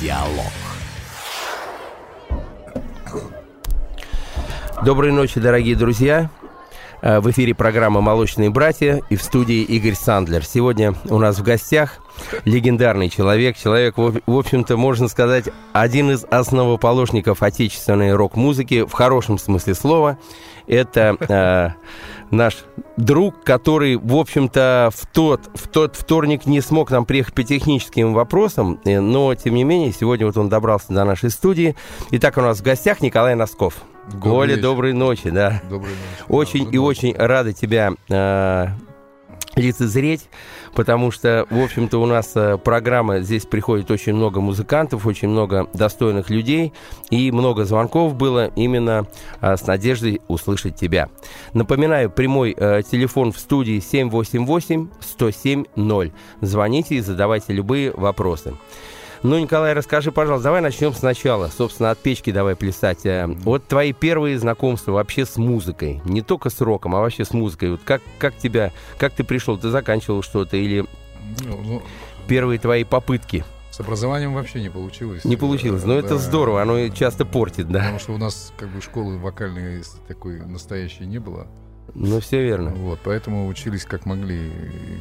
Диалог. 0.00 0.46
Доброй 4.82 5.12
ночи, 5.12 5.38
дорогие 5.38 5.76
друзья. 5.76 6.30
Э, 7.02 7.20
в 7.20 7.30
эфире 7.30 7.54
программа 7.54 8.00
«Молочные 8.00 8.48
братья» 8.48 9.02
и 9.10 9.16
в 9.16 9.22
студии 9.22 9.62
Игорь 9.62 9.94
Сандлер. 9.94 10.42
Сегодня 10.42 10.94
у 11.10 11.18
нас 11.18 11.38
в 11.38 11.42
гостях 11.42 11.98
легендарный 12.46 13.10
человек. 13.10 13.58
Человек, 13.58 13.98
в 13.98 14.20
общем-то, 14.26 14.78
можно 14.78 15.08
сказать, 15.08 15.50
один 15.74 16.10
из 16.12 16.24
основоположников 16.30 17.42
отечественной 17.42 18.14
рок-музыки 18.14 18.86
в 18.86 18.92
хорошем 18.92 19.38
смысле 19.38 19.74
слова. 19.74 20.18
Это 20.66 21.16
э, 21.28 21.70
наш 22.30 22.64
друг, 22.96 23.42
который, 23.44 23.96
в 23.96 24.16
общем-то, 24.16 24.90
в 24.94 25.06
тот, 25.06 25.50
в 25.54 25.68
тот 25.68 25.96
вторник 25.96 26.46
не 26.46 26.60
смог 26.60 26.90
нам 26.90 27.04
приехать 27.04 27.34
по 27.34 27.42
техническим 27.42 28.14
вопросам, 28.14 28.80
э, 28.84 29.00
но, 29.00 29.34
тем 29.34 29.54
не 29.54 29.64
менее, 29.64 29.92
сегодня 29.92 30.26
вот 30.26 30.36
он 30.36 30.48
добрался 30.48 30.92
до 30.92 31.04
нашей 31.04 31.30
студии. 31.30 31.76
Итак, 32.10 32.36
у 32.36 32.40
нас 32.40 32.60
в 32.60 32.62
гостях 32.62 33.00
Николай 33.00 33.34
Носков. 33.34 33.74
Добрый 34.06 34.20
Коля, 34.20 34.50
вечер. 34.50 34.62
доброй 34.62 34.92
ночи, 34.92 35.30
да. 35.30 35.60
Доброй 35.68 35.92
ночи. 35.92 36.24
Очень 36.28 36.64
да, 36.64 36.70
и 36.70 36.78
ночи. 36.78 36.88
очень 36.88 37.14
рады 37.16 37.52
тебя 37.52 37.92
э, 38.08 38.66
лицезреть, 39.56 40.28
потому 40.74 41.10
что, 41.10 41.46
в 41.50 41.62
общем-то, 41.62 41.98
у 41.98 42.06
нас 42.06 42.32
э, 42.34 42.56
программа, 42.58 43.20
здесь 43.20 43.46
приходит 43.46 43.90
очень 43.90 44.14
много 44.14 44.40
музыкантов, 44.40 45.06
очень 45.06 45.28
много 45.28 45.68
достойных 45.74 46.30
людей, 46.30 46.72
и 47.10 47.32
много 47.32 47.64
звонков 47.64 48.14
было 48.14 48.52
именно 48.56 49.06
э, 49.40 49.56
с 49.56 49.66
надеждой 49.66 50.20
услышать 50.28 50.76
тебя. 50.76 51.08
Напоминаю, 51.52 52.10
прямой 52.10 52.54
э, 52.56 52.82
телефон 52.88 53.32
в 53.32 53.38
студии 53.38 53.78
788-107-0. 53.78 56.12
Звоните 56.40 56.94
и 56.96 57.00
задавайте 57.00 57.52
любые 57.52 57.92
вопросы. 57.92 58.54
Ну, 59.22 59.38
Николай, 59.38 59.74
расскажи, 59.74 60.12
пожалуйста, 60.12 60.44
давай 60.44 60.62
начнем 60.62 60.94
сначала. 60.94 61.48
Собственно, 61.48 61.90
от 61.90 61.98
печки 61.98 62.32
давай 62.32 62.56
плясать. 62.56 63.04
Э, 63.04 63.26
вот 63.26 63.66
твои 63.66 63.92
первые 63.92 64.38
знакомства 64.38 64.92
вообще 64.92 65.26
с 65.26 65.36
музыкой. 65.36 66.00
Не 66.06 66.22
только 66.22 66.48
с 66.48 66.58
роком, 66.62 66.94
а 66.96 67.00
вообще 67.00 67.26
с 67.26 67.32
музыкой. 67.32 67.72
Вот 67.72 67.80
как, 67.84 68.00
как 68.18 68.34
тебя, 68.36 68.72
как 68.98 69.12
ты 69.12 69.22
пришел? 69.22 69.58
Ты 69.58 69.68
заканчивал 69.68 70.22
что-то 70.22 70.56
или 70.56 70.86
ну, 71.44 71.60
ну, 71.62 71.82
первые 72.28 72.58
твои 72.58 72.84
попытки? 72.84 73.44
С 73.70 73.78
образованием 73.78 74.32
вообще 74.32 74.62
не 74.62 74.70
получилось. 74.70 75.24
Не 75.24 75.36
получилось, 75.36 75.84
но 75.84 75.94
да, 75.94 75.98
это 76.00 76.18
здорово, 76.18 76.62
оно 76.62 76.88
часто 76.88 77.24
портит, 77.24 77.68
да. 77.68 77.80
Потому 77.80 77.98
что 77.98 78.12
у 78.12 78.18
нас 78.18 78.52
как 78.58 78.68
бы 78.70 78.80
школы 78.80 79.18
вокальной 79.18 79.82
такой 80.08 80.40
настоящей 80.40 81.06
не 81.06 81.18
было. 81.18 81.46
Ну, 81.94 82.20
все 82.20 82.42
верно. 82.42 82.70
Вот, 82.70 83.00
поэтому 83.02 83.48
учились 83.48 83.84
как 83.84 84.06
могли, 84.06 84.50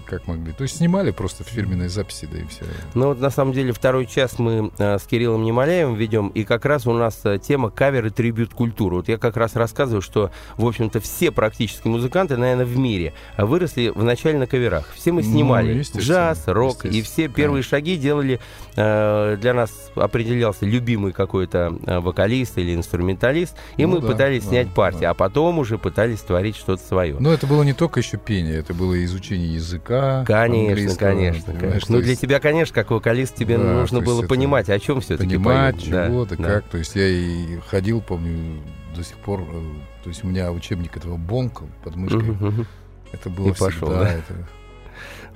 как 0.05 0.27
могли. 0.27 0.53
То 0.53 0.63
есть 0.63 0.77
снимали 0.77 1.11
просто 1.11 1.43
в 1.43 1.47
фирменной 1.47 1.89
записи, 1.89 2.27
да 2.31 2.39
и 2.39 2.45
все. 2.45 2.65
Ну, 2.93 3.07
вот 3.07 3.19
на 3.19 3.29
самом 3.29 3.53
деле 3.53 3.71
второй 3.71 4.05
час 4.05 4.39
мы 4.39 4.71
э, 4.77 4.97
с 4.97 5.03
Кириллом 5.03 5.43
Немоляевым 5.43 5.95
ведем, 5.95 6.29
и 6.29 6.43
как 6.43 6.65
раз 6.65 6.87
у 6.87 6.93
нас 6.93 7.21
э, 7.23 7.39
тема 7.39 7.69
кавер 7.69 8.07
и 8.07 8.09
трибют 8.09 8.53
культуры. 8.53 8.97
Вот 8.97 9.07
я 9.07 9.17
как 9.17 9.37
раз 9.37 9.55
рассказываю, 9.55 10.01
что, 10.01 10.31
в 10.57 10.65
общем-то, 10.65 10.99
все 10.99 11.31
практически 11.31 11.87
музыканты, 11.87 12.37
наверное, 12.37 12.65
в 12.65 12.77
мире 12.77 13.13
выросли 13.37 13.91
вначале 13.93 14.37
на 14.37 14.47
каверах. 14.47 14.93
Все 14.93 15.11
мы 15.11 15.21
ну, 15.21 15.31
снимали 15.31 15.73
ну, 15.93 15.99
джаз, 15.99 16.43
рок, 16.47 16.85
и 16.85 17.01
все 17.01 17.27
первые 17.27 17.63
конечно. 17.63 17.77
шаги 17.77 17.97
делали, 17.97 18.39
э, 18.75 19.37
для 19.39 19.53
нас 19.53 19.71
определялся 19.95 20.65
любимый 20.65 21.11
какой-то 21.11 21.77
э, 21.85 21.99
вокалист 21.99 22.57
или 22.57 22.75
инструменталист, 22.75 23.55
и 23.77 23.85
ну, 23.85 23.95
мы 23.95 24.01
да, 24.01 24.07
пытались 24.07 24.43
да, 24.43 24.49
снять 24.49 24.73
партии, 24.73 25.01
да. 25.01 25.11
а 25.11 25.13
потом 25.13 25.59
уже 25.59 25.77
пытались 25.77 26.21
творить 26.21 26.55
что-то 26.55 26.78
что-то 26.79 26.87
свое. 26.87 27.17
Но 27.19 27.31
это 27.31 27.47
было 27.47 27.63
не 27.63 27.73
только 27.73 27.99
еще 27.99 28.17
пение, 28.17 28.57
это 28.57 28.73
было 28.73 29.03
изучение 29.05 29.53
языка. 29.55 30.23
Конечно, 30.25 30.95
конечно, 30.95 31.53
конечно. 31.53 31.95
Ну, 31.95 32.01
для 32.01 32.15
тебя, 32.15 32.39
конечно, 32.39 32.73
как 32.73 32.91
вокалист, 32.91 33.35
тебе 33.35 33.57
да, 33.57 33.63
нужно 33.63 34.01
было 34.01 34.23
понимать, 34.23 34.69
о 34.69 34.79
чем 34.79 35.01
все-таки 35.01 35.35
Понимать 35.35 35.81
чего-то, 35.81 36.37
да, 36.37 36.43
как. 36.43 36.63
Да. 36.63 36.69
То 36.71 36.77
есть 36.77 36.95
я 36.95 37.07
и 37.07 37.57
ходил, 37.67 38.01
помню, 38.01 38.61
до 38.95 39.03
сих 39.03 39.17
пор, 39.17 39.41
э, 39.41 39.61
то 40.03 40.09
есть 40.09 40.23
у 40.23 40.27
меня 40.27 40.51
учебник 40.51 40.97
этого 40.97 41.17
Бонка 41.17 41.65
под 41.83 41.95
мышкой. 41.95 42.31
Угу. 42.31 42.65
Это 43.11 43.29
было 43.29 43.49
и 43.49 43.53
всегда. 43.53 43.65
Пошел, 43.65 43.89
да? 43.89 44.09
Это... 44.09 44.47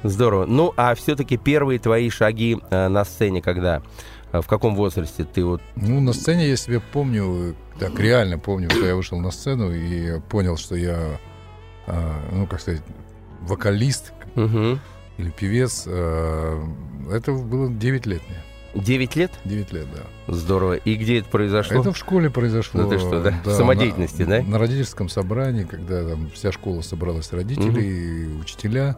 Здорово. 0.04 0.46
Ну, 0.46 0.74
а 0.76 0.96
все-таки 0.96 1.38
первые 1.38 1.80
твои 1.80 2.10
шаги 2.10 2.60
э, 2.70 2.88
на 2.88 3.06
сцене, 3.06 3.42
когда? 3.42 3.82
Э, 4.32 4.42
в 4.42 4.48
каком 4.48 4.76
возрасте 4.76 5.24
ты 5.24 5.46
вот... 5.46 5.62
Ну, 5.76 6.02
на 6.02 6.14
сцене 6.14 6.50
я 6.50 6.58
себе 6.58 6.82
помню, 6.82 7.56
так 7.80 7.98
реально 8.00 8.38
помню, 8.38 8.70
что 8.70 8.86
я 8.86 8.96
вышел 8.96 9.20
на 9.20 9.32
сцену 9.32 9.72
и 9.72 10.20
понял, 10.30 10.58
что 10.58 10.76
я 10.76 11.20
а, 11.88 12.20
ну, 12.32 12.48
как 12.48 12.62
сказать, 12.62 12.82
вокалист 13.42 14.14
угу. 14.36 14.80
или 15.18 15.30
певец. 15.32 15.86
А, 15.88 16.64
это 17.12 17.32
было 17.34 17.70
9 17.70 18.06
лет 18.06 18.22
мне. 18.28 18.82
9 18.82 19.16
лет? 19.16 19.32
9 19.46 19.74
лет, 19.74 19.88
да. 19.94 20.34
Здорово. 20.34 20.74
И 20.74 20.96
где 20.96 21.20
это 21.20 21.30
произошло? 21.30 21.82
Это 21.82 21.92
в 21.92 21.98
школе 21.98 22.30
произошло. 22.30 22.82
Ну 22.82 22.90
ты 22.90 22.98
что, 22.98 23.22
да? 23.22 23.40
да 23.44 23.52
в 23.52 23.54
самодеятельности, 23.54 24.24
на, 24.24 24.40
да? 24.40 24.44
На 24.44 24.58
родительском 24.58 25.10
собрании, 25.10 25.64
когда 25.64 26.08
там 26.08 26.30
вся 26.32 26.52
школа 26.52 26.82
собралась, 26.82 27.32
родители, 27.32 28.28
угу. 28.28 28.42
учителя. 28.42 28.98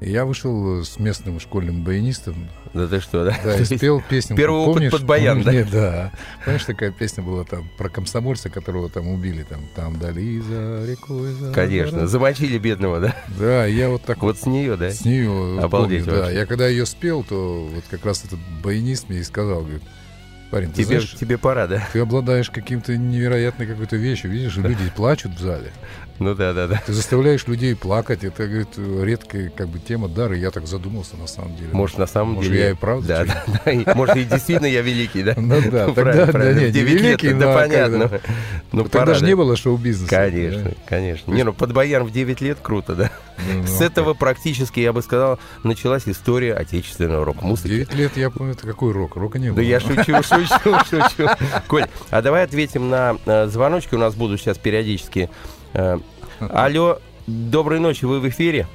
И 0.00 0.10
я 0.10 0.24
вышел 0.24 0.84
с 0.84 0.98
местным 1.00 1.40
школьным 1.40 1.82
баянистом. 1.82 2.48
Да 2.72 2.86
ты 2.86 3.00
что, 3.00 3.24
да? 3.24 3.36
Да, 3.42 3.56
и 3.56 3.64
спел 3.64 4.00
песню. 4.08 4.36
Первый 4.36 4.64
помнишь, 4.66 4.92
опыт 4.92 5.00
под 5.00 5.08
баян, 5.08 5.42
помнишь, 5.42 5.66
да? 5.70 5.90
да. 5.90 6.12
Помнишь, 6.44 6.64
такая 6.64 6.92
песня 6.92 7.24
была 7.24 7.44
там 7.44 7.68
про 7.76 7.88
комсомольца, 7.88 8.48
которого 8.48 8.88
там 8.88 9.08
убили, 9.08 9.42
там, 9.42 9.60
там 9.74 9.98
дали 9.98 10.38
за 10.40 10.84
рекой. 10.86 11.32
За 11.32 11.52
Конечно, 11.52 12.06
замочили 12.06 12.58
бедного, 12.58 13.00
да? 13.00 13.16
Да, 13.38 13.66
я 13.66 13.88
вот 13.88 14.02
так 14.02 14.22
вот. 14.22 14.28
Вот 14.28 14.38
с 14.38 14.46
нее, 14.46 14.76
да? 14.76 14.90
С 14.90 15.04
нее. 15.04 15.60
Обалдеть 15.60 16.04
помню, 16.04 16.22
да. 16.22 16.30
Я 16.30 16.46
когда 16.46 16.68
ее 16.68 16.86
спел, 16.86 17.24
то 17.24 17.68
вот 17.72 17.84
как 17.90 18.04
раз 18.04 18.24
этот 18.24 18.38
баянист 18.62 19.08
мне 19.08 19.20
и 19.20 19.24
сказал, 19.24 19.62
говорит, 19.62 19.82
Парень, 20.50 20.72
тебе, 20.72 20.84
знаешь, 20.84 21.12
тебе 21.12 21.36
пора, 21.36 21.66
да? 21.66 21.86
Ты 21.92 22.00
обладаешь 22.00 22.48
каким-то 22.50 22.96
невероятной 22.96 23.66
какой-то 23.66 23.96
вещью. 23.96 24.30
Видишь, 24.30 24.56
люди 24.56 24.90
плачут 24.96 25.32
в 25.32 25.40
зале. 25.40 25.72
Ну 26.18 26.34
да, 26.34 26.52
да, 26.52 26.66
да. 26.66 26.82
Ты 26.84 26.94
заставляешь 26.94 27.46
людей 27.46 27.76
плакать. 27.76 28.24
Это, 28.24 28.46
говорит, 28.46 28.68
редкая 28.76 29.50
как 29.50 29.68
бы 29.68 29.78
тема 29.78 30.08
дара. 30.08 30.34
Я 30.34 30.50
так 30.50 30.66
задумался 30.66 31.16
на 31.16 31.26
самом 31.26 31.54
деле. 31.56 31.68
Может, 31.72 31.98
на 31.98 32.06
самом 32.06 32.34
Может, 32.34 32.50
деле. 32.50 32.64
я 32.64 32.70
и 32.70 32.74
правда. 32.74 33.06
Да, 33.06 33.24
да, 33.24 33.84
да. 33.84 33.94
Может, 33.94 34.16
и 34.16 34.24
действительно 34.24 34.66
я 34.66 34.80
великий, 34.80 35.22
да? 35.22 35.34
Ну 35.36 35.60
да, 35.70 35.92
тогда, 35.92 36.26
да, 36.26 36.52
нет, 36.54 36.74
не 36.74 36.80
великий, 36.80 37.34
да, 37.34 37.54
понятно. 37.54 38.20
Ну, 38.72 38.84
тогда 38.84 39.14
же 39.14 39.24
не 39.26 39.36
было 39.36 39.54
шоу-бизнеса. 39.56 40.10
Конечно, 40.10 40.72
конечно. 40.86 41.30
Не, 41.30 41.44
ну 41.44 41.52
под 41.52 41.72
баян 41.72 42.04
в 42.04 42.10
9 42.10 42.40
лет 42.40 42.58
круто, 42.62 42.94
да? 42.94 43.10
Ну, 43.46 43.66
С 43.66 43.80
этого 43.80 44.14
практически, 44.14 44.80
я 44.80 44.92
бы 44.92 45.02
сказал, 45.02 45.38
началась 45.64 46.08
история 46.08 46.54
отечественного 46.54 47.24
рок-музыки. 47.24 47.68
9 47.68 47.94
лет, 47.94 48.16
я 48.16 48.30
помню, 48.30 48.54
это 48.54 48.66
какой 48.66 48.92
рок? 48.92 49.16
Рока 49.16 49.38
не 49.38 49.48
было. 49.48 49.56
Да 49.56 49.62
я 49.62 49.80
шучу, 49.80 50.02
шучу, 50.22 50.78
шучу. 50.90 51.28
Коль, 51.68 51.86
а 52.10 52.22
давай 52.22 52.44
ответим 52.44 52.88
на 52.88 53.16
э, 53.26 53.46
звоночки. 53.46 53.94
У 53.94 53.98
нас 53.98 54.14
будут 54.14 54.40
сейчас 54.40 54.58
периодически 54.58 55.30
э, 55.74 55.98
Алло, 56.40 56.98
доброй 57.26 57.80
ночи, 57.80 58.04
вы 58.04 58.20
в 58.20 58.28
эфире? 58.28 58.66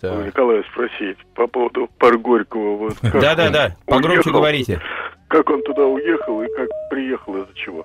Так. 0.00 0.26
Николая 0.26 0.64
спросить 0.72 1.18
по 1.34 1.46
поводу 1.46 1.88
пар 1.98 2.16
Горького. 2.16 2.76
Вот 2.76 2.96
да, 3.02 3.34
да, 3.34 3.50
да, 3.50 3.76
погромче 3.86 4.30
говорите. 4.30 4.80
Как 5.28 5.48
он 5.50 5.62
туда 5.62 5.84
уехал 5.84 6.42
и 6.42 6.46
как 6.56 6.68
приехал, 6.90 7.36
из-за 7.36 7.54
чего? 7.54 7.84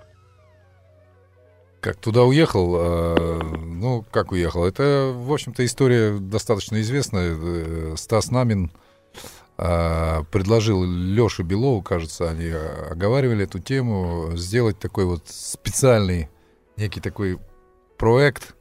Как 1.86 1.98
туда 1.98 2.24
уехал? 2.24 2.76
Э, 2.80 3.40
ну, 3.44 4.04
как 4.10 4.32
уехал? 4.32 4.66
Это, 4.66 5.14
в 5.16 5.32
общем-то, 5.32 5.64
история 5.64 6.18
достаточно 6.18 6.82
известная. 6.82 7.38
Э, 7.38 7.94
Стас 7.96 8.32
Намин 8.32 8.72
э, 9.60 10.24
предложил 10.32 10.84
Леше 10.84 11.44
Белову, 11.44 11.84
кажется, 11.84 12.28
они 12.28 12.48
оговаривали 12.48 13.44
эту 13.44 13.60
тему, 13.60 14.32
сделать 14.34 14.80
такой 14.80 15.06
вот 15.06 15.28
специальный 15.28 16.30
некий 16.76 17.02
такой 17.02 17.38
проект 18.00 18.56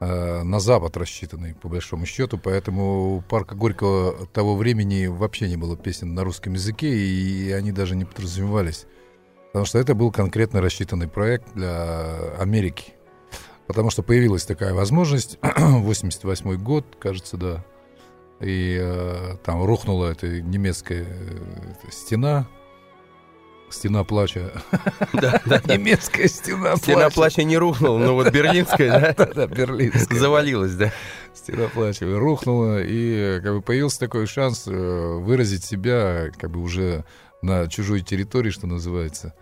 э, 0.00 0.42
на 0.42 0.58
Запад 0.58 0.96
рассчитанный, 0.96 1.54
по 1.54 1.68
большому 1.68 2.06
счету, 2.06 2.38
поэтому 2.38 3.16
у 3.16 3.20
парка 3.20 3.54
Горького 3.54 4.26
того 4.28 4.56
времени 4.56 5.04
вообще 5.04 5.50
не 5.50 5.58
было 5.58 5.76
песен 5.76 6.14
на 6.14 6.24
русском 6.24 6.54
языке, 6.54 6.88
и 6.88 7.52
они 7.52 7.72
даже 7.72 7.94
не 7.94 8.06
подразумевались. 8.06 8.86
Потому 9.54 9.66
что 9.66 9.78
это 9.78 9.94
был 9.94 10.10
конкретно 10.10 10.60
рассчитанный 10.60 11.06
проект 11.06 11.54
для 11.54 12.32
Америки. 12.40 12.94
Потому 13.68 13.88
что 13.88 14.02
появилась 14.02 14.44
такая 14.44 14.74
возможность, 14.74 15.38
88 15.42 16.56
год, 16.56 16.96
кажется, 16.98 17.36
да, 17.36 17.64
и 18.40 18.76
э, 18.82 19.36
там 19.44 19.64
рухнула 19.64 20.10
эта 20.10 20.42
немецкая 20.42 21.06
э, 21.06 21.90
стена, 21.92 22.48
Стена 23.70 24.02
плача. 24.02 24.50
Да, 25.12 25.40
да. 25.46 25.62
Немецкая 25.72 26.26
стена 26.26 26.70
плача. 26.70 26.82
Стена 26.82 27.10
плача 27.10 27.44
не 27.44 27.56
рухнула, 27.56 27.98
но 27.98 28.14
вот 28.14 28.32
берлинская, 28.32 29.14
да? 29.16 29.26
Да, 29.34 29.46
берлинская. 29.46 30.18
Завалилась, 30.18 30.74
да. 30.74 30.92
Стена 31.32 31.68
плача 31.68 32.06
рухнула, 32.06 32.82
и 32.82 33.40
как 33.40 33.54
бы 33.54 33.62
появился 33.62 34.00
такой 34.00 34.26
шанс 34.26 34.64
э, 34.66 34.72
выразить 34.72 35.64
себя 35.64 36.30
как 36.40 36.50
бы 36.50 36.60
уже 36.60 37.04
на 37.44 37.68
чужой 37.68 38.00
территории, 38.00 38.50
что 38.50 38.66
называется, 38.66 39.34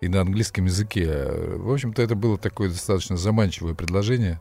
и 0.00 0.08
на 0.08 0.20
английском 0.20 0.66
языке. 0.66 1.08
В 1.56 1.72
общем-то, 1.72 2.02
это 2.02 2.14
было 2.14 2.38
такое 2.38 2.68
достаточно 2.68 3.16
заманчивое 3.16 3.74
предложение. 3.74 4.40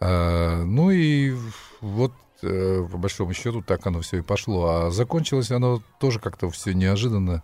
А, 0.00 0.64
ну 0.64 0.90
и 0.90 1.34
вот 1.80 2.12
э, 2.42 2.86
по 2.90 2.98
большому 2.98 3.32
счету, 3.32 3.62
так 3.62 3.86
оно 3.86 4.00
все 4.00 4.18
и 4.18 4.22
пошло. 4.22 4.66
А 4.66 4.90
закончилось 4.90 5.50
оно 5.50 5.82
тоже 6.00 6.18
как-то 6.18 6.50
все 6.50 6.72
неожиданно. 6.72 7.42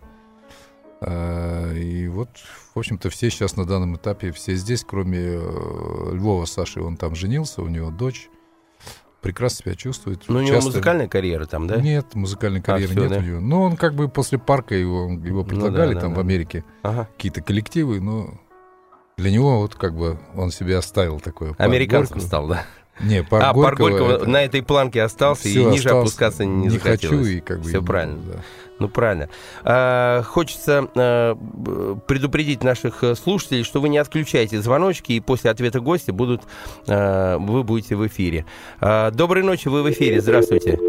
Э, 1.01 1.75
и 1.75 2.07
вот, 2.07 2.29
в 2.75 2.79
общем-то, 2.79 3.09
все 3.09 3.29
сейчас 3.29 3.55
на 3.55 3.65
данном 3.65 3.95
этапе, 3.95 4.31
все 4.31 4.55
здесь, 4.55 4.83
кроме 4.87 5.19
э, 5.19 6.09
Львова 6.13 6.45
Саши, 6.45 6.81
он 6.81 6.97
там 6.97 7.15
женился, 7.15 7.61
у 7.61 7.67
него 7.67 7.89
дочь 7.89 8.29
прекрасно 9.21 9.63
себя 9.63 9.75
чувствует. 9.75 10.23
Но 10.27 10.39
у 10.39 10.41
него 10.41 10.61
музыкальная 10.61 11.07
карьера 11.07 11.45
там, 11.45 11.67
да? 11.67 11.77
Нет, 11.77 12.15
музыкальной 12.15 12.59
а, 12.59 12.63
карьеры 12.63 12.91
а, 12.91 12.95
все, 12.95 13.01
нет 13.01 13.09
да? 13.09 13.17
у 13.17 13.21
него. 13.21 13.39
Но 13.39 13.61
он 13.63 13.77
как 13.77 13.95
бы 13.95 14.09
после 14.09 14.37
парка 14.37 14.75
его, 14.75 15.09
его 15.11 15.43
предлагали 15.43 15.89
ну, 15.89 15.95
да, 15.95 16.01
там 16.01 16.13
да, 16.13 16.17
в 16.17 16.19
Америке 16.19 16.65
ага. 16.83 17.07
какие-то 17.15 17.41
коллективы, 17.41 18.01
но 18.01 18.33
для 19.17 19.31
него 19.31 19.59
вот 19.59 19.75
как 19.75 19.95
бы 19.95 20.19
он 20.35 20.51
себе 20.51 20.77
оставил 20.77 21.19
такое. 21.19 21.53
Американцем 21.57 22.19
стал, 22.19 22.47
да? 22.47 22.65
Не, 22.99 23.19
а, 23.31 23.53
Горького, 23.53 23.63
пар 23.63 23.75
Горького 23.75 24.11
это... 24.17 24.29
на 24.29 24.43
этой 24.43 24.61
планке 24.61 25.01
остался 25.01 25.47
и 25.47 25.55
ниже 25.55 25.89
остался, 25.89 25.99
опускаться 25.99 26.45
не, 26.45 26.63
не 26.63 26.69
захотелось. 26.69 27.19
хочу 27.19 27.23
и 27.23 27.39
как 27.39 27.61
бы... 27.61 27.69
Все 27.69 27.81
правильно. 27.81 28.19
Да. 28.23 28.39
Ну, 28.81 28.89
правильно. 28.89 29.29
А, 29.63 30.23
хочется 30.23 30.89
а, 30.95 31.35
предупредить 32.07 32.63
наших 32.63 33.03
э, 33.03 33.13
слушателей, 33.13 33.63
что 33.63 33.79
вы 33.79 33.89
не 33.89 33.99
отключаете 33.99 34.59
звоночки, 34.59 35.11
и 35.11 35.19
после 35.19 35.51
ответа 35.51 35.79
гостя 35.79 36.13
будут, 36.13 36.41
а, 36.89 37.37
вы 37.37 37.63
будете 37.63 37.95
в 37.95 38.07
эфире. 38.07 38.43
А, 38.79 39.11
доброй 39.11 39.43
ночи, 39.43 39.67
вы 39.67 39.83
в 39.83 39.91
эфире. 39.91 40.19
Здравствуйте. 40.19 40.79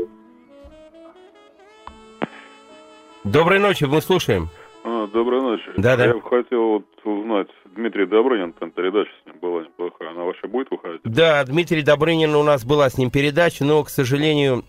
Доброй 3.24 3.58
ночи, 3.58 3.84
мы 3.84 4.00
слушаем. 4.00 4.48
А, 4.84 5.06
доброй 5.08 5.42
ночи. 5.42 5.70
Да, 5.76 5.98
да. 5.98 6.06
Я 6.06 6.14
бы 6.14 6.22
хотел 6.22 6.62
вот 6.62 6.86
узнать, 7.04 7.48
Дмитрий 7.76 8.06
Добрынин, 8.06 8.54
там 8.54 8.70
передача 8.70 9.10
с 9.22 9.26
ним 9.26 9.36
была 9.38 9.64
неплохая, 9.64 10.12
она 10.12 10.24
вообще 10.24 10.46
будет 10.48 10.70
выходить? 10.70 11.02
Да, 11.04 11.44
Дмитрий 11.44 11.82
Добрынин, 11.82 12.34
у 12.36 12.42
нас 12.42 12.64
была 12.64 12.88
с 12.88 12.96
ним 12.96 13.10
передача, 13.10 13.66
но, 13.66 13.84
к 13.84 13.90
сожалению, 13.90 14.64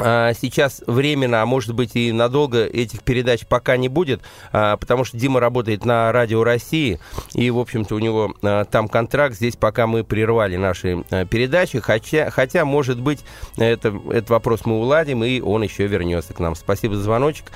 сейчас 0.00 0.82
временно, 0.86 1.42
а 1.42 1.46
может 1.46 1.74
быть 1.74 1.96
и 1.96 2.12
надолго 2.12 2.64
этих 2.64 3.02
передач 3.02 3.46
пока 3.46 3.76
не 3.76 3.88
будет, 3.88 4.22
а, 4.52 4.76
потому 4.76 5.04
что 5.04 5.16
Дима 5.16 5.40
работает 5.40 5.84
на 5.84 6.12
Радио 6.12 6.44
России, 6.44 6.98
и, 7.34 7.50
в 7.50 7.58
общем-то, 7.58 7.94
у 7.94 7.98
него 7.98 8.34
а, 8.42 8.64
там 8.64 8.88
контракт. 8.88 9.34
Здесь 9.34 9.56
пока 9.56 9.86
мы 9.86 10.04
прервали 10.04 10.56
наши 10.56 11.04
передачи, 11.30 11.80
хотя, 11.80 12.30
хотя 12.30 12.64
может 12.64 13.00
быть, 13.00 13.24
это, 13.56 13.88
этот 14.10 14.30
вопрос 14.30 14.66
мы 14.66 14.78
уладим, 14.78 15.24
и 15.24 15.40
он 15.40 15.62
еще 15.62 15.86
вернется 15.86 16.34
к 16.34 16.40
нам. 16.40 16.54
Спасибо 16.54 16.94
за 16.96 17.02
звоночек. 17.02 17.46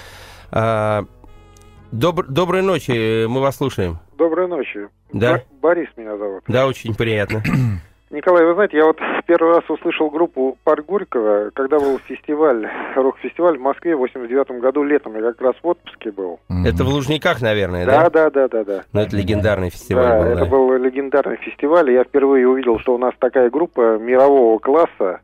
Добр, 0.50 2.26
доброй 2.26 2.62
ночи, 2.62 3.26
мы 3.26 3.41
вас 3.41 3.56
слушаем. 3.56 3.99
Доброй 4.19 4.49
ночи. 4.49 4.88
Да? 5.12 5.43
Борис 5.62 5.88
меня 5.96 6.17
зовут. 6.17 6.43
Да, 6.49 6.67
очень 6.67 6.94
приятно. 6.94 7.43
Николай, 8.15 8.45
вы 8.45 8.55
знаете, 8.55 8.77
я 8.77 8.87
вот 8.87 8.99
первый 9.27 9.57
раз 9.57 9.69
услышал 9.69 10.09
группу 10.09 10.57
Парк 10.63 10.87
Горького, 10.87 11.51
когда 11.53 11.81
был 11.81 11.99
фестиваль, 11.99 12.69
рок-фестиваль 12.95 13.59
в 13.59 13.61
Москве 13.61 13.97
в 13.97 13.99
89 13.99 14.61
году 14.61 14.85
летом. 14.85 15.17
Я 15.17 15.33
как 15.33 15.41
раз 15.41 15.55
в 15.61 15.67
отпуске 15.67 16.13
был. 16.13 16.39
Это 16.65 16.85
в 16.85 16.89
Лужниках, 16.89 17.43
наверное, 17.43 17.85
да? 17.85 18.09
Да, 18.09 18.31
да, 18.31 18.31
да, 18.31 18.49
да. 18.49 18.65
да. 18.65 18.85
Но 18.93 19.03
это 19.03 19.17
легендарный 19.17 19.71
фестиваль 19.71 20.05
да, 20.05 20.23
был, 20.23 20.29
это 20.29 20.47
был 20.47 20.77
легендарный 20.77 21.37
фестиваль. 21.39 21.91
И 21.91 21.95
я 21.95 22.05
впервые 22.05 22.49
увидел, 22.49 22.79
что 22.79 22.95
у 22.95 22.99
нас 22.99 23.15
такая 23.19 23.51
группа 23.51 23.99
мирового 23.99 24.59
класса. 24.61 25.21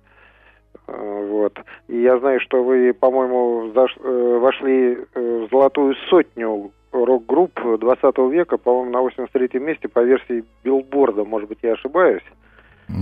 Э, 0.89 1.27
вот. 1.31 1.59
И 1.87 2.03
я 2.03 2.19
знаю, 2.19 2.41
что 2.41 2.65
вы, 2.65 2.93
по-моему, 2.93 3.71
заш... 3.73 3.97
Э, 4.03 4.39
вошли 4.41 4.99
э, 5.15 5.47
в 5.47 5.49
золотую 5.51 5.95
сотню 6.09 6.73
рок-групп 6.91 7.53
20 7.79 8.19
века, 8.33 8.59
по-моему, 8.59 8.91
на 8.91 9.01
83 9.01 9.61
месте 9.61 9.87
по 9.87 10.01
версии 10.01 10.45
Билборда, 10.65 11.25
может 11.25 11.49
быть, 11.49 11.59
я 11.63 11.75
ошибаюсь. 11.75 12.25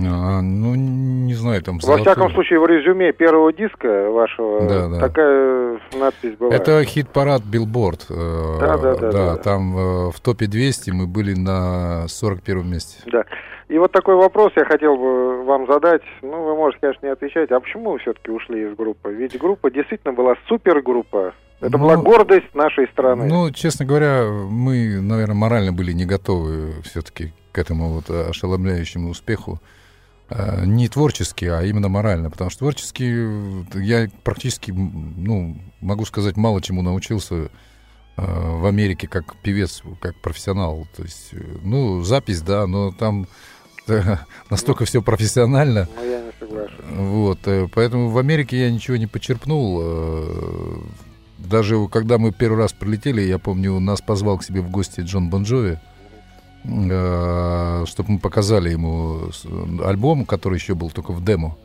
А, 0.05 0.41
ну, 0.41 0.75
не 0.75 1.33
знаю, 1.33 1.61
там... 1.63 1.79
Во 1.81 1.97
всяком 1.97 2.31
случае, 2.31 2.59
в 2.59 2.65
резюме 2.65 3.11
первого 3.11 3.51
диска 3.51 4.09
вашего 4.09 4.61
да, 4.67 4.87
да. 4.87 4.99
такая 4.99 5.79
надпись 5.97 6.35
была. 6.37 6.53
Это 6.53 6.83
хит-парад 6.83 7.43
Билборд. 7.43 8.05
Э, 8.09 8.57
да, 8.59 8.77
да, 8.77 8.95
да, 8.95 9.11
да. 9.11 9.35
Там 9.37 9.77
э, 9.77 10.11
в 10.11 10.19
топе 10.21 10.45
200 10.45 10.91
мы 10.91 11.07
были 11.07 11.33
на 11.33 12.07
41 12.07 12.69
месте. 12.69 13.01
Да. 13.11 13.25
И 13.67 13.77
вот 13.77 13.91
такой 13.91 14.15
вопрос 14.15 14.51
я 14.55 14.65
хотел 14.65 14.95
бы 14.95 15.43
вам 15.43 15.67
задать. 15.67 16.01
Ну, 16.21 16.43
вы 16.43 16.55
можете, 16.55 16.81
конечно, 16.81 17.05
не 17.05 17.11
отвечать. 17.11 17.51
А 17.51 17.59
почему 17.59 17.91
вы 17.91 17.99
все-таки 17.99 18.31
ушли 18.31 18.67
из 18.67 18.75
группы? 18.75 19.11
Ведь 19.11 19.37
группа 19.37 19.69
действительно 19.69 20.13
была 20.13 20.35
супергруппа. 20.47 21.33
Это 21.61 21.77
ну, 21.77 21.83
была 21.83 21.97
гордость 21.97 22.53
нашей 22.55 22.87
страны. 22.87 23.25
Ну, 23.25 23.51
честно 23.51 23.85
говоря, 23.85 24.25
мы, 24.29 24.99
наверное, 25.01 25.35
морально 25.35 25.73
были 25.73 25.91
не 25.91 26.05
готовы 26.05 26.81
все-таки 26.83 27.33
к 27.51 27.59
этому 27.59 27.89
вот 27.89 28.09
ошеломляющему 28.09 29.09
успеху. 29.09 29.59
Э, 30.31 30.63
не 30.65 30.87
творчески, 30.87 31.45
а 31.45 31.63
именно 31.63 31.89
морально. 31.89 32.29
Потому 32.29 32.49
что 32.49 32.59
творчески 32.59 33.77
я 33.77 34.09
практически, 34.23 34.71
ну, 34.71 35.57
могу 35.81 36.05
сказать, 36.05 36.37
мало 36.37 36.61
чему 36.61 36.83
научился 36.83 37.35
э, 37.35 37.49
в 38.17 38.65
Америке 38.67 39.07
как 39.07 39.35
певец, 39.37 39.81
как 39.99 40.15
профессионал. 40.21 40.87
То 40.95 41.03
есть, 41.03 41.29
э, 41.31 41.41
ну, 41.63 42.03
запись, 42.03 42.41
да, 42.41 42.67
но 42.67 42.91
там 42.91 43.27
настолько 44.51 44.85
все 44.85 45.01
профессионально. 45.01 45.87
Ну, 45.95 46.09
я 46.09 46.21
не 46.21 46.31
согласен. 46.39 46.75
Вот, 46.89 47.39
поэтому 47.73 48.09
в 48.09 48.17
Америке 48.19 48.59
я 48.59 48.71
ничего 48.71 48.97
не 48.97 49.07
почерпнул. 49.07 50.83
Даже 51.39 51.87
когда 51.87 52.19
мы 52.19 52.31
первый 52.33 52.59
раз 52.59 52.73
прилетели, 52.73 53.21
я 53.21 53.39
помню, 53.39 53.79
нас 53.79 54.01
позвал 54.01 54.37
к 54.37 54.43
себе 54.43 54.61
в 54.61 54.69
гости 54.69 55.01
Джон 55.01 55.29
Бонджови. 55.29 55.79
Э, 56.65 57.85
чтобы 57.87 58.13
мы 58.13 58.19
показали 58.19 58.69
ему 58.69 59.31
альбом, 59.83 60.25
который 60.25 60.55
еще 60.55 60.75
был 60.75 60.89
только 60.89 61.11
в 61.11 61.23
демо. 61.23 61.57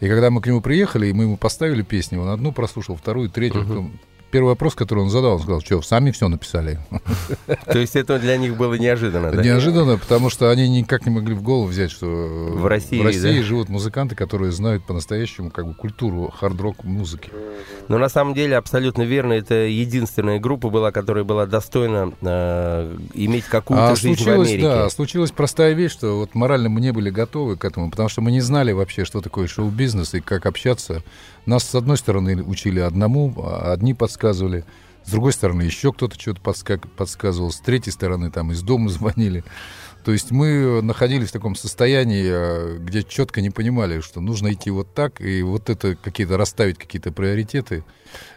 И 0.00 0.08
когда 0.08 0.30
мы 0.30 0.40
к 0.40 0.46
нему 0.46 0.60
приехали, 0.60 1.12
мы 1.12 1.24
ему 1.24 1.36
поставили 1.36 1.82
песню, 1.82 2.20
он 2.20 2.28
одну 2.28 2.52
прослушал, 2.52 2.96
вторую, 2.96 3.30
третью, 3.30 3.62
uh-huh 3.62 3.90
первый 4.36 4.48
вопрос, 4.48 4.74
который 4.74 4.98
он 4.98 5.08
задал, 5.08 5.36
он 5.36 5.40
сказал, 5.40 5.62
что 5.62 5.80
сами 5.80 6.10
все 6.10 6.28
написали. 6.28 6.78
То 7.64 7.78
есть 7.78 7.96
это 7.96 8.18
для 8.18 8.36
них 8.36 8.54
было 8.54 8.74
неожиданно, 8.74 9.32
да? 9.32 9.42
Неожиданно, 9.42 9.96
потому 9.96 10.28
что 10.28 10.50
они 10.50 10.68
никак 10.68 11.06
не 11.06 11.10
могли 11.10 11.34
в 11.34 11.40
голову 11.40 11.68
взять, 11.68 11.90
что 11.90 12.04
в 12.06 12.66
России, 12.66 13.00
в 13.00 13.02
России 13.02 13.38
да? 13.38 13.42
живут 13.42 13.70
музыканты, 13.70 14.14
которые 14.14 14.52
знают 14.52 14.84
по-настоящему 14.84 15.50
как 15.50 15.66
бы 15.66 15.72
культуру 15.72 16.30
хард-рок 16.38 16.84
музыки. 16.84 17.30
Но 17.88 17.96
на 17.96 18.10
самом 18.10 18.34
деле 18.34 18.58
абсолютно 18.58 19.04
верно, 19.04 19.32
это 19.32 19.54
единственная 19.54 20.38
группа 20.38 20.68
была, 20.68 20.92
которая 20.92 21.24
была 21.24 21.46
достойна 21.46 22.12
э, 22.20 22.96
иметь 23.14 23.44
какую-то 23.44 23.92
а 23.92 23.96
жизнь 23.96 24.22
в 24.22 24.28
Америке. 24.28 24.60
Да, 24.60 24.90
случилась 24.90 25.30
простая 25.30 25.72
вещь, 25.72 25.92
что 25.92 26.18
вот 26.18 26.34
морально 26.34 26.68
мы 26.68 26.82
не 26.82 26.92
были 26.92 27.08
готовы 27.08 27.56
к 27.56 27.64
этому, 27.64 27.90
потому 27.90 28.10
что 28.10 28.20
мы 28.20 28.32
не 28.32 28.42
знали 28.42 28.72
вообще, 28.72 29.06
что 29.06 29.22
такое 29.22 29.46
шоу-бизнес 29.46 30.12
и 30.12 30.20
как 30.20 30.44
общаться 30.44 31.02
нас, 31.46 31.64
с 31.64 31.74
одной 31.74 31.96
стороны, 31.96 32.42
учили 32.42 32.80
одному, 32.80 33.32
а 33.38 33.72
одни 33.72 33.94
подсказывали, 34.26 34.64
с 35.04 35.10
другой 35.10 35.32
стороны, 35.32 35.62
еще 35.62 35.92
кто-то 35.92 36.18
что-то 36.18 36.40
подсказывал, 36.40 37.52
с 37.52 37.60
третьей 37.60 37.92
стороны, 37.92 38.30
там, 38.30 38.50
из 38.50 38.62
дома 38.62 38.88
звонили. 38.90 39.44
То 40.04 40.12
есть 40.12 40.30
мы 40.30 40.82
находились 40.82 41.28
в 41.28 41.32
таком 41.32 41.56
состоянии, 41.56 42.28
а, 42.28 42.78
где 42.78 43.02
четко 43.02 43.40
не 43.40 43.50
понимали, 43.50 44.00
что 44.00 44.20
нужно 44.20 44.52
идти 44.52 44.70
вот 44.70 44.94
так, 44.94 45.20
и 45.20 45.42
вот 45.42 45.68
это 45.68 45.96
какие-то 45.96 46.36
расставить 46.36 46.78
какие-то 46.78 47.12
приоритеты 47.12 47.84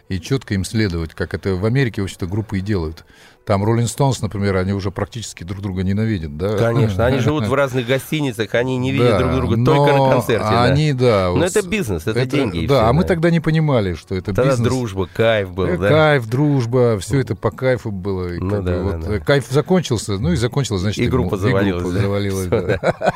и 0.08 0.20
четко 0.20 0.54
им 0.54 0.64
следовать, 0.64 1.14
как 1.14 1.34
это 1.34 1.54
в 1.54 1.64
Америке, 1.64 2.02
в 2.02 2.04
общем-то, 2.04 2.26
группы 2.26 2.58
и 2.58 2.60
делают. 2.60 3.04
Там 3.44 3.64
Роллинг 3.64 3.88
Стоунс, 3.88 4.20
например, 4.20 4.56
они 4.56 4.72
уже 4.72 4.90
практически 4.90 5.44
друг 5.44 5.62
друга 5.62 5.82
ненавидят, 5.82 6.36
да? 6.36 6.56
Конечно, 6.56 7.06
они 7.06 7.18
живут 7.20 7.46
в 7.46 7.54
разных 7.54 7.86
гостиницах, 7.86 8.54
они 8.54 8.76
не 8.76 8.92
видят 8.92 9.10
да, 9.10 9.18
друг 9.18 9.32
друга 9.34 9.64
только 9.64 9.96
на 9.96 10.10
концерте. 10.10 10.46
Они, 10.46 10.92
да. 10.92 11.32
да 11.32 11.38
но 11.38 11.44
это 11.44 11.66
бизнес, 11.66 12.06
это, 12.06 12.20
это 12.20 12.26
деньги. 12.26 12.66
Да, 12.66 12.74
все, 12.74 12.84
а 12.86 12.92
мы 12.92 13.04
тогда 13.04 13.30
не 13.30 13.40
понимали, 13.40 13.94
что 13.94 14.14
это 14.14 14.26
тогда 14.34 14.50
бизнес. 14.50 14.68
дружба, 14.68 15.08
кайф 15.12 15.50
был, 15.52 15.66
э, 15.66 15.78
да? 15.78 15.88
Кайф, 15.88 16.26
дружба, 16.28 16.98
все 16.98 17.20
это 17.20 17.34
по 17.34 17.50
кайфу 17.50 17.90
было. 17.90 18.28
Ну, 18.28 18.62
да, 18.62 18.82
вот, 18.82 19.00
да, 19.00 19.08
да. 19.08 19.18
Кайф 19.18 19.46
закончился, 19.48 20.18
ну 20.18 20.32
и 20.32 20.36
закончилось, 20.36 20.82
значит, 20.82 21.04
и 21.04 21.08
группа 21.08 21.36
завалилась. 21.36 21.80
И 21.80 21.84
группа 21.84 21.94
да? 21.94 22.02
завалилась 22.02 22.46
да. 22.46 23.14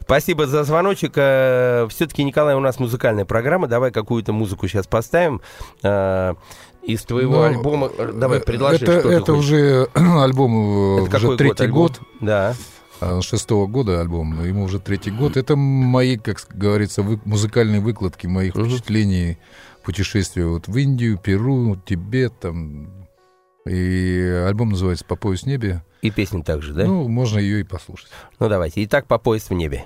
Спасибо 0.00 0.46
за 0.46 0.64
звоночек. 0.64 1.12
Э, 1.16 1.86
Все-таки, 1.90 2.24
Николай, 2.24 2.54
у 2.54 2.60
нас 2.60 2.78
музыкальная 2.78 3.26
программа. 3.26 3.68
Давай 3.68 3.90
какую-то 3.90 4.32
музыку 4.32 4.66
сейчас 4.66 4.86
поставим. 4.86 5.40
Э, 6.88 6.92
из 6.92 7.02
твоего 7.02 7.34
Но, 7.34 7.42
альбома, 7.44 7.90
э, 7.96 8.12
давай 8.14 8.40
предложи, 8.40 8.84
это, 8.84 9.00
что 9.00 9.10
Это 9.10 9.32
уже 9.34 9.88
альбом, 9.94 11.04
это 11.04 11.16
уже 11.16 11.36
третий 11.36 11.66
год. 11.66 11.98
год. 11.98 12.08
Да. 12.20 12.54
А, 13.00 13.20
шестого 13.20 13.66
года 13.66 14.00
альбом, 14.00 14.44
ему 14.44 14.64
уже 14.64 14.80
третий 14.80 15.10
год. 15.10 15.36
Это 15.36 15.54
мои, 15.54 16.16
как 16.16 16.38
говорится, 16.52 17.02
вы, 17.02 17.20
музыкальные 17.24 17.80
выкладки 17.80 18.26
моих 18.26 18.56
угу. 18.56 18.64
впечатлений 18.64 19.38
путешествия 19.84 20.46
вот 20.46 20.66
в 20.66 20.76
Индию, 20.76 21.18
Перу, 21.18 21.76
Тибет, 21.76 22.38
там. 22.40 23.06
И 23.66 24.42
альбом 24.46 24.70
называется 24.70 25.04
«По 25.04 25.14
пояс 25.14 25.42
в 25.42 25.46
небе». 25.46 25.84
И 26.00 26.10
песня 26.10 26.42
также, 26.42 26.72
да? 26.72 26.86
Ну, 26.86 27.06
можно 27.06 27.38
ее 27.38 27.60
и 27.60 27.64
послушать. 27.64 28.08
Ну, 28.40 28.48
давайте. 28.48 28.82
Итак, 28.84 29.06
«По 29.06 29.18
пояс 29.18 29.50
в 29.50 29.54
небе». 29.54 29.84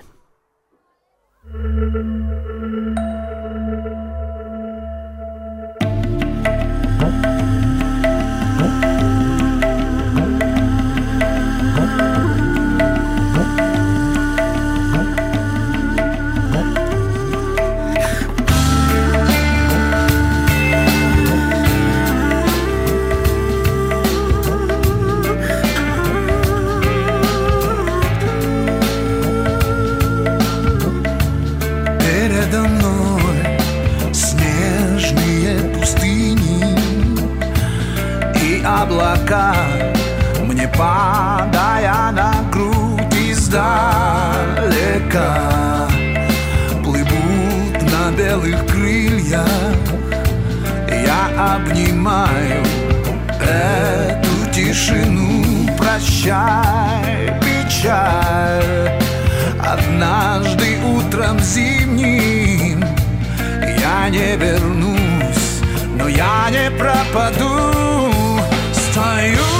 Облака. 38.83 39.55
Мне 40.43 40.69
падая 40.69 42.11
на 42.12 42.33
грудь 42.51 43.15
издалека 43.31 43.89
Плывут 46.83 47.83
на 47.93 48.11
белых 48.17 48.67
крыльях. 48.67 49.47
Я 50.91 51.55
обнимаю 51.55 52.62
эту 53.41 54.51
тишину. 54.53 55.69
Прощай, 55.79 57.33
печаль. 57.41 59.01
Однажды 59.65 60.79
утром 60.85 61.39
зимним 61.39 62.85
Я 63.81 64.09
не 64.11 64.37
вернусь, 64.37 65.62
но 65.97 66.09
я 66.09 66.51
не 66.51 66.71
пропаду 66.77 68.01
Стою 69.23 69.51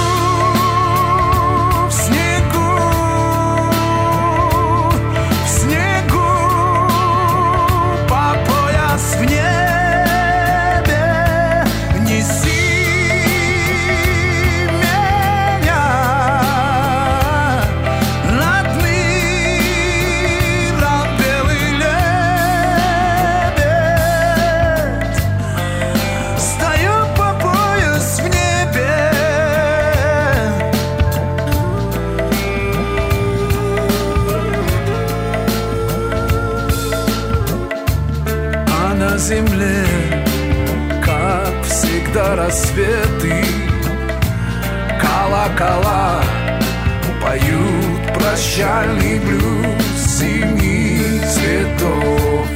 рассветы 42.73 43.45
Колокола 44.99 46.23
поют 47.21 48.13
прощальный 48.13 49.19
блюз 49.19 50.17
семи 50.19 51.19
цветов. 51.25 52.47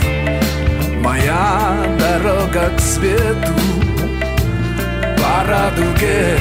Моя 1.02 1.76
дорога 2.00 2.70
к 2.76 2.80
свету 2.80 3.54
по 5.18 5.50
радуге 5.50 6.38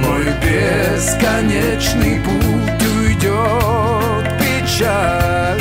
Мой 0.00 0.26
бесконечный 0.42 2.20
путь 2.20 2.86
уйдет 2.98 4.32
печаль. 4.38 5.60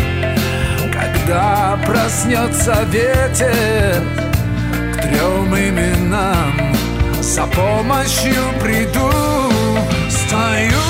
Когда 0.92 1.78
проснется 1.86 2.84
ветер 2.90 4.02
к 4.94 5.02
трем 5.02 5.56
именам 5.56 6.74
за 7.24 7.48
помощью 7.48 8.36
приду, 8.62 9.10
стою 10.10 10.83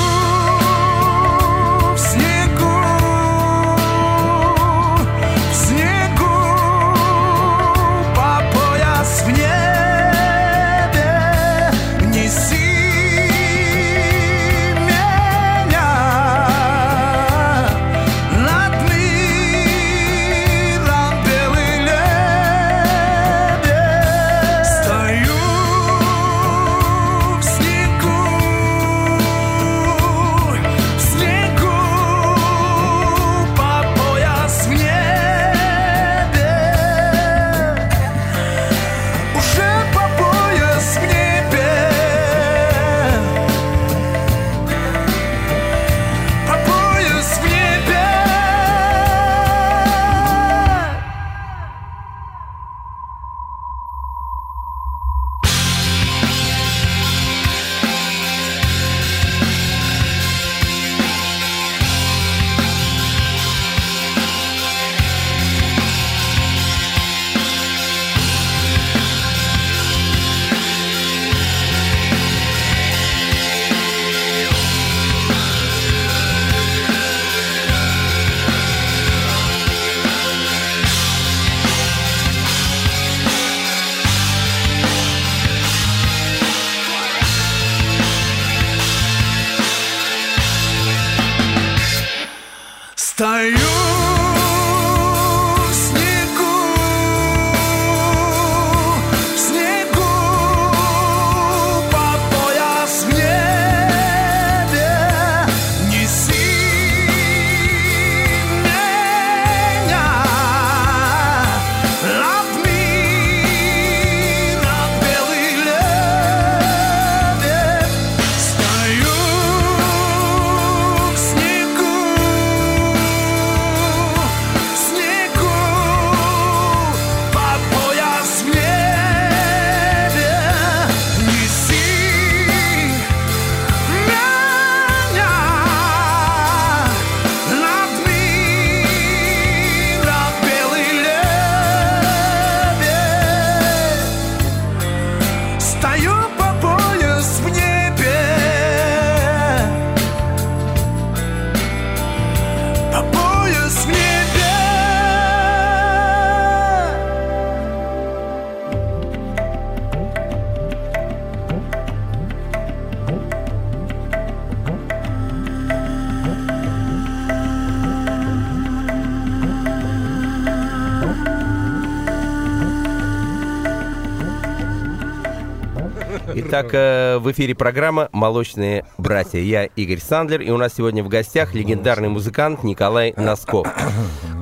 Итак, 176.56 176.70
э, 176.72 177.18
в 177.18 177.32
эфире 177.32 177.56
программа 177.56 178.08
«Молочные 178.12 178.84
братья». 178.96 179.40
Я 179.40 179.64
Игорь 179.64 179.98
Сандлер, 179.98 180.40
и 180.40 180.50
у 180.50 180.56
нас 180.56 180.74
сегодня 180.76 181.02
в 181.02 181.08
гостях 181.08 181.52
легендарный 181.52 182.08
музыкант 182.08 182.62
Николай 182.62 183.12
Носков. 183.16 183.66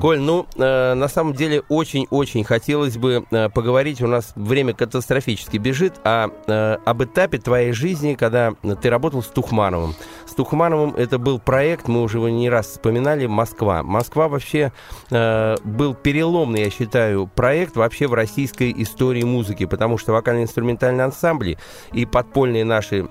Коль, 0.03 0.19
ну, 0.19 0.45
э, 0.57 0.95
на 0.95 1.07
самом 1.07 1.31
деле, 1.31 1.63
очень-очень 1.69 2.43
хотелось 2.43 2.97
бы 2.97 3.25
э, 3.31 3.47
поговорить, 3.47 4.01
у 4.01 4.07
нас 4.07 4.33
время 4.35 4.73
катастрофически 4.73 5.55
бежит, 5.55 5.93
а, 6.03 6.29
э, 6.45 6.77
об 6.83 7.05
этапе 7.05 7.37
твоей 7.37 7.71
жизни, 7.71 8.15
когда 8.15 8.53
ты 8.81 8.89
работал 8.89 9.23
с 9.23 9.27
Тухмановым. 9.27 9.95
С 10.25 10.33
Тухмановым 10.33 10.93
это 10.97 11.19
был 11.19 11.39
проект, 11.39 11.87
мы 11.87 12.01
уже 12.01 12.17
его 12.17 12.27
не 12.27 12.49
раз 12.49 12.67
вспоминали, 12.67 13.27
Москва. 13.27 13.81
Москва 13.81 14.27
вообще 14.27 14.73
э, 15.09 15.55
был 15.63 15.93
переломный, 15.93 16.63
я 16.65 16.69
считаю, 16.69 17.27
проект 17.27 17.77
вообще 17.77 18.07
в 18.07 18.13
российской 18.13 18.73
истории 18.75 19.23
музыки, 19.23 19.65
потому 19.65 19.97
что 19.97 20.11
вокально-инструментальные 20.11 21.05
ансамбли 21.05 21.57
и 21.93 22.05
подпольные 22.05 22.65
наши 22.65 23.07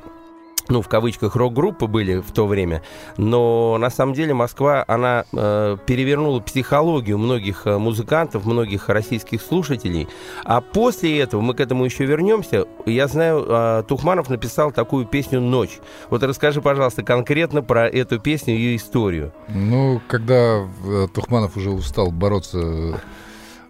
ну, 0.69 0.83
в 0.83 0.89
кавычках, 0.89 1.37
рок-группы 1.37 1.87
были 1.87 2.21
в 2.21 2.33
то 2.33 2.47
время, 2.47 2.83
но 3.17 3.77
на 3.79 3.91
самом 3.91 4.15
деле 4.15 4.35
Москва, 4.35 4.85
она 4.87 5.25
э, 5.33 5.77
перевернула 5.87 6.41
психологию 6.41 7.19
многих 7.19 7.67
э, 7.67 7.79
музыкантов, 7.79 8.45
многих 8.45 8.89
российских 8.89 9.43
слушателей, 9.43 10.09
а 10.45 10.61
после 10.61 11.19
этого, 11.19 11.41
мы 11.41 11.55
к 11.55 11.61
этому 11.61 11.85
еще 11.85 12.05
вернемся, 12.05 12.65
я 12.87 13.09
знаю, 13.09 13.45
э, 13.47 13.83
Тухманов 13.89 14.29
написал 14.29 14.73
такую 14.73 15.07
песню 15.07 15.41
«Ночь». 15.41 15.81
Вот 16.11 16.23
расскажи, 16.23 16.63
пожалуйста, 16.63 17.03
конкретно 17.03 17.63
про 17.63 17.89
эту 17.89 18.19
песню 18.19 18.55
и 18.55 18.59
ее 18.59 18.77
историю. 18.77 19.33
Ну, 19.49 20.01
когда 20.09 20.67
э, 20.85 21.09
Тухманов 21.13 21.57
уже 21.57 21.71
устал 21.71 22.11
бороться 22.13 23.01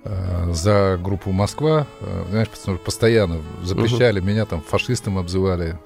э, 0.04 0.52
за 0.52 0.98
группу 1.02 1.32
«Москва», 1.32 1.86
знаешь, 2.30 2.48
постоянно 2.84 3.40
запрещали, 3.62 4.20
угу. 4.20 4.28
меня 4.28 4.44
там 4.44 4.60
фашистом 4.60 5.18
обзывали, 5.18 5.78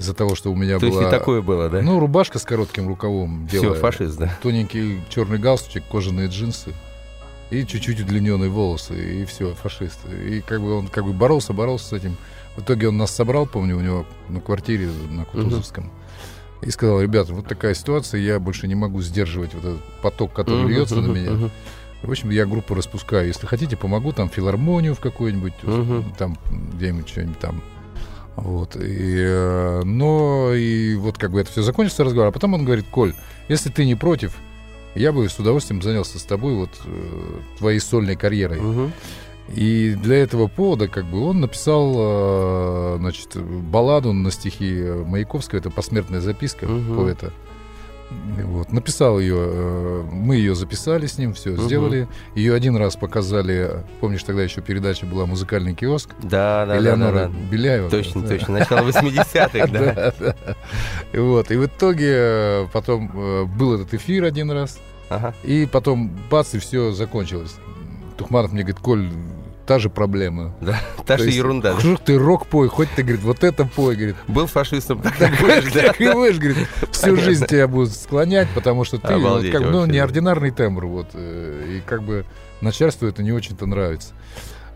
из-за 0.00 0.14
того, 0.14 0.34
что 0.34 0.50
у 0.50 0.56
меня 0.56 0.78
То 0.78 0.88
была... 0.88 1.02
есть 1.02 1.12
и 1.12 1.16
такое 1.16 1.42
было, 1.42 1.68
да? 1.68 1.82
Ну, 1.82 2.00
рубашка 2.00 2.38
с 2.38 2.44
коротким 2.44 2.88
рукавом. 2.88 3.46
Все, 3.48 3.74
фашист, 3.74 4.18
да? 4.18 4.36
Тоненький 4.42 5.00
черный 5.10 5.38
галстучек, 5.38 5.84
кожаные 5.90 6.28
джинсы 6.28 6.72
и 7.50 7.66
чуть-чуть 7.66 8.00
удлиненные 8.00 8.48
волосы, 8.48 9.22
и 9.22 9.24
все, 9.26 9.54
фашист. 9.54 9.98
И 10.08 10.40
как 10.40 10.62
бы 10.62 10.72
он 10.72 10.88
как 10.88 11.04
бы 11.04 11.12
боролся, 11.12 11.52
боролся 11.52 11.84
с 11.86 11.92
этим. 11.92 12.16
В 12.56 12.62
итоге 12.62 12.88
он 12.88 12.96
нас 12.96 13.10
собрал, 13.10 13.46
помню, 13.46 13.76
у 13.76 13.80
него 13.80 14.06
на 14.28 14.40
квартире 14.40 14.88
на 15.10 15.24
Кутузовском. 15.24 15.84
Uh-huh. 15.84 16.66
И 16.66 16.70
сказал, 16.70 17.00
ребята, 17.00 17.34
вот 17.34 17.46
такая 17.46 17.74
ситуация, 17.74 18.20
я 18.20 18.38
больше 18.40 18.68
не 18.68 18.74
могу 18.74 19.02
сдерживать 19.02 19.54
вот 19.54 19.64
этот 19.64 19.84
поток, 20.02 20.32
который 20.32 20.64
uh-huh, 20.64 20.68
льется 20.68 20.96
uh-huh, 20.96 21.06
на 21.06 21.12
меня. 21.12 21.30
Uh-huh. 21.30 21.50
В 22.02 22.10
общем, 22.10 22.30
я 22.30 22.46
группу 22.46 22.74
распускаю. 22.74 23.26
Если 23.26 23.46
хотите, 23.46 23.76
помогу 23.76 24.12
там 24.12 24.30
филармонию 24.30 24.94
в 24.94 25.00
какую-нибудь, 25.00 25.52
uh-huh. 25.62 26.04
там 26.16 26.38
где-нибудь 26.74 27.08
что-нибудь 27.08 27.38
там 27.38 27.62
вот. 28.36 28.76
И, 28.76 29.16
э, 29.18 29.82
но 29.84 30.52
и 30.52 30.94
вот 30.94 31.18
как 31.18 31.32
бы 31.32 31.40
это 31.40 31.50
все 31.50 31.62
закончится 31.62 32.04
разговор. 32.04 32.28
А 32.28 32.32
потом 32.32 32.54
он 32.54 32.64
говорит, 32.64 32.86
Коль, 32.90 33.14
если 33.48 33.70
ты 33.70 33.84
не 33.84 33.94
против, 33.94 34.34
я 34.94 35.12
бы 35.12 35.28
с 35.28 35.38
удовольствием 35.38 35.82
занялся 35.82 36.18
с 36.18 36.24
тобой 36.24 36.54
вот 36.54 36.70
э, 36.84 37.40
твоей 37.58 37.80
сольной 37.80 38.16
карьерой. 38.16 38.58
Угу. 38.58 38.90
И 39.54 39.96
для 40.00 40.18
этого 40.18 40.46
повода 40.46 40.86
как 40.86 41.06
бы 41.06 41.20
он 41.20 41.40
написал 41.40 41.94
э, 41.96 42.96
значит, 42.98 43.36
балладу 43.36 44.12
на 44.12 44.30
стихи 44.30 44.80
Маяковского, 45.06 45.58
это 45.58 45.70
посмертная 45.70 46.20
записка 46.20 46.64
угу. 46.64 47.02
поэта. 47.02 47.32
Вот, 48.44 48.72
написал 48.72 49.20
ее, 49.20 49.36
э, 49.38 50.02
мы 50.10 50.36
ее 50.36 50.54
записали 50.54 51.06
с 51.06 51.18
ним, 51.18 51.34
все, 51.34 51.52
угу. 51.52 51.62
сделали. 51.62 52.08
Ее 52.34 52.54
один 52.54 52.76
раз 52.76 52.96
показали, 52.96 53.84
помнишь, 54.00 54.22
тогда 54.22 54.42
еще 54.42 54.60
передача 54.60 55.06
была 55.06 55.26
«Музыкальный 55.26 55.74
киоск». 55.74 56.10
Да, 56.22 56.66
да, 56.66 56.78
Элеонора 56.78 57.12
да, 57.12 57.26
да, 57.26 57.28
да. 57.28 57.50
Беляева. 57.50 57.90
Точно, 57.90 58.22
точно, 58.22 58.58
начало 58.58 58.88
80-х, 58.88 59.66
да. 59.72 60.34
Вот, 61.12 61.50
и 61.50 61.56
в 61.56 61.66
итоге 61.66 62.12
э, 62.12 62.66
потом 62.72 63.10
э, 63.14 63.44
был 63.44 63.74
этот 63.74 63.94
эфир 63.94 64.24
один 64.24 64.50
раз, 64.50 64.78
и 65.44 65.68
потом 65.70 66.10
бац, 66.30 66.54
и 66.54 66.58
все 66.58 66.92
закончилось. 66.92 67.56
Тухманов 68.16 68.52
мне 68.52 68.62
говорит, 68.62 68.80
Коль, 68.80 69.08
та 69.70 69.78
же 69.78 69.88
проблема. 69.88 70.52
Да, 70.60 70.80
та 71.04 71.16
же 71.16 71.30
ерунда. 71.30 71.74
Хоть 71.74 72.04
ты 72.04 72.18
рок 72.18 72.46
пой, 72.46 72.68
хоть 72.68 72.88
ты, 72.96 73.02
говорит, 73.04 73.22
вот 73.22 73.44
это 73.44 73.64
пой, 73.64 73.94
говорит. 73.94 74.16
Был 74.26 74.48
фашистом, 74.48 75.00
так 75.00 75.14
и 75.20 75.26
будешь, 75.40 75.72
да. 75.72 75.82
Так 75.86 76.00
и 76.00 76.10
будешь, 76.10 76.38
говорит, 76.38 76.68
всю 76.90 77.14
жизнь 77.14 77.46
тебя 77.46 77.68
будут 77.68 77.92
склонять, 77.92 78.48
потому 78.52 78.82
что 78.82 78.98
ты, 78.98 79.16
вот, 79.16 79.46
как, 79.48 79.60
ну, 79.60 79.86
неординарный 79.86 80.50
тембр, 80.50 80.86
вот, 80.86 81.10
э, 81.14 81.76
и 81.76 81.88
как 81.88 82.02
бы 82.02 82.24
начальству 82.60 83.06
это 83.06 83.22
не 83.22 83.30
очень-то 83.30 83.64
нравится. 83.66 84.12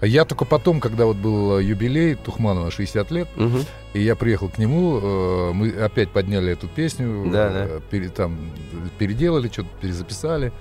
Я 0.00 0.24
только 0.24 0.44
потом, 0.44 0.80
когда 0.80 1.06
вот 1.06 1.16
был 1.16 1.58
юбилей 1.58 2.14
Тухманова, 2.14 2.70
60 2.70 3.10
лет, 3.10 3.28
угу. 3.36 3.58
и 3.94 4.00
я 4.00 4.14
приехал 4.14 4.48
к 4.48 4.58
нему, 4.58 5.00
э, 5.02 5.52
мы 5.54 5.70
опять 5.70 6.10
подняли 6.10 6.52
эту 6.52 6.68
песню, 6.68 7.24
да, 7.32 7.50
да. 7.50 7.66
Э, 7.66 7.80
пере, 7.90 8.10
там, 8.10 8.38
переделали, 8.98 9.48
что-то 9.48 9.70
перезаписали. 9.80 10.52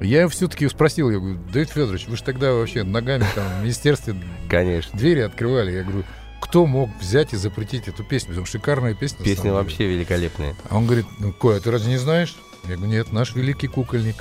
Я 0.00 0.28
все-таки 0.28 0.68
спросил, 0.68 1.10
я 1.10 1.18
говорю, 1.18 1.38
Давид 1.52 1.70
Федорович, 1.70 2.08
вы 2.08 2.16
же 2.16 2.22
тогда 2.22 2.52
вообще 2.52 2.82
ногами 2.82 3.24
там 3.34 3.44
в 3.58 3.62
министерстве 3.62 4.16
Конечно. 4.48 4.96
двери 4.98 5.20
открывали. 5.20 5.72
Я 5.72 5.82
говорю, 5.82 6.04
кто 6.40 6.66
мог 6.66 6.90
взять 7.00 7.32
и 7.32 7.36
запретить 7.36 7.88
эту 7.88 8.04
песню? 8.04 8.30
Потому 8.30 8.46
что 8.46 8.58
шикарная 8.58 8.94
песня. 8.94 9.24
Песня 9.24 9.52
вообще 9.52 9.86
великолепная. 9.86 10.54
А 10.68 10.76
он 10.76 10.86
говорит, 10.86 11.06
ну, 11.18 11.32
Коя, 11.32 11.60
ты 11.60 11.70
разве 11.70 11.92
не 11.92 11.98
знаешь? 11.98 12.36
Я 12.64 12.76
говорю, 12.76 12.92
нет, 12.92 13.12
наш 13.12 13.34
великий 13.34 13.68
кукольник. 13.68 14.16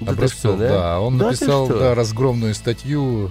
Да 0.00 0.12
Образцов, 0.12 0.38
что, 0.38 0.56
да? 0.56 0.68
да. 0.68 1.00
Он 1.00 1.18
да 1.18 1.26
написал 1.26 1.68
да, 1.68 1.94
разгромную 1.94 2.54
статью 2.54 3.30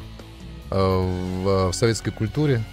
э, 0.70 0.76
в, 0.76 1.72
в 1.72 1.74
советской 1.74 2.12
культуре, 2.12 2.64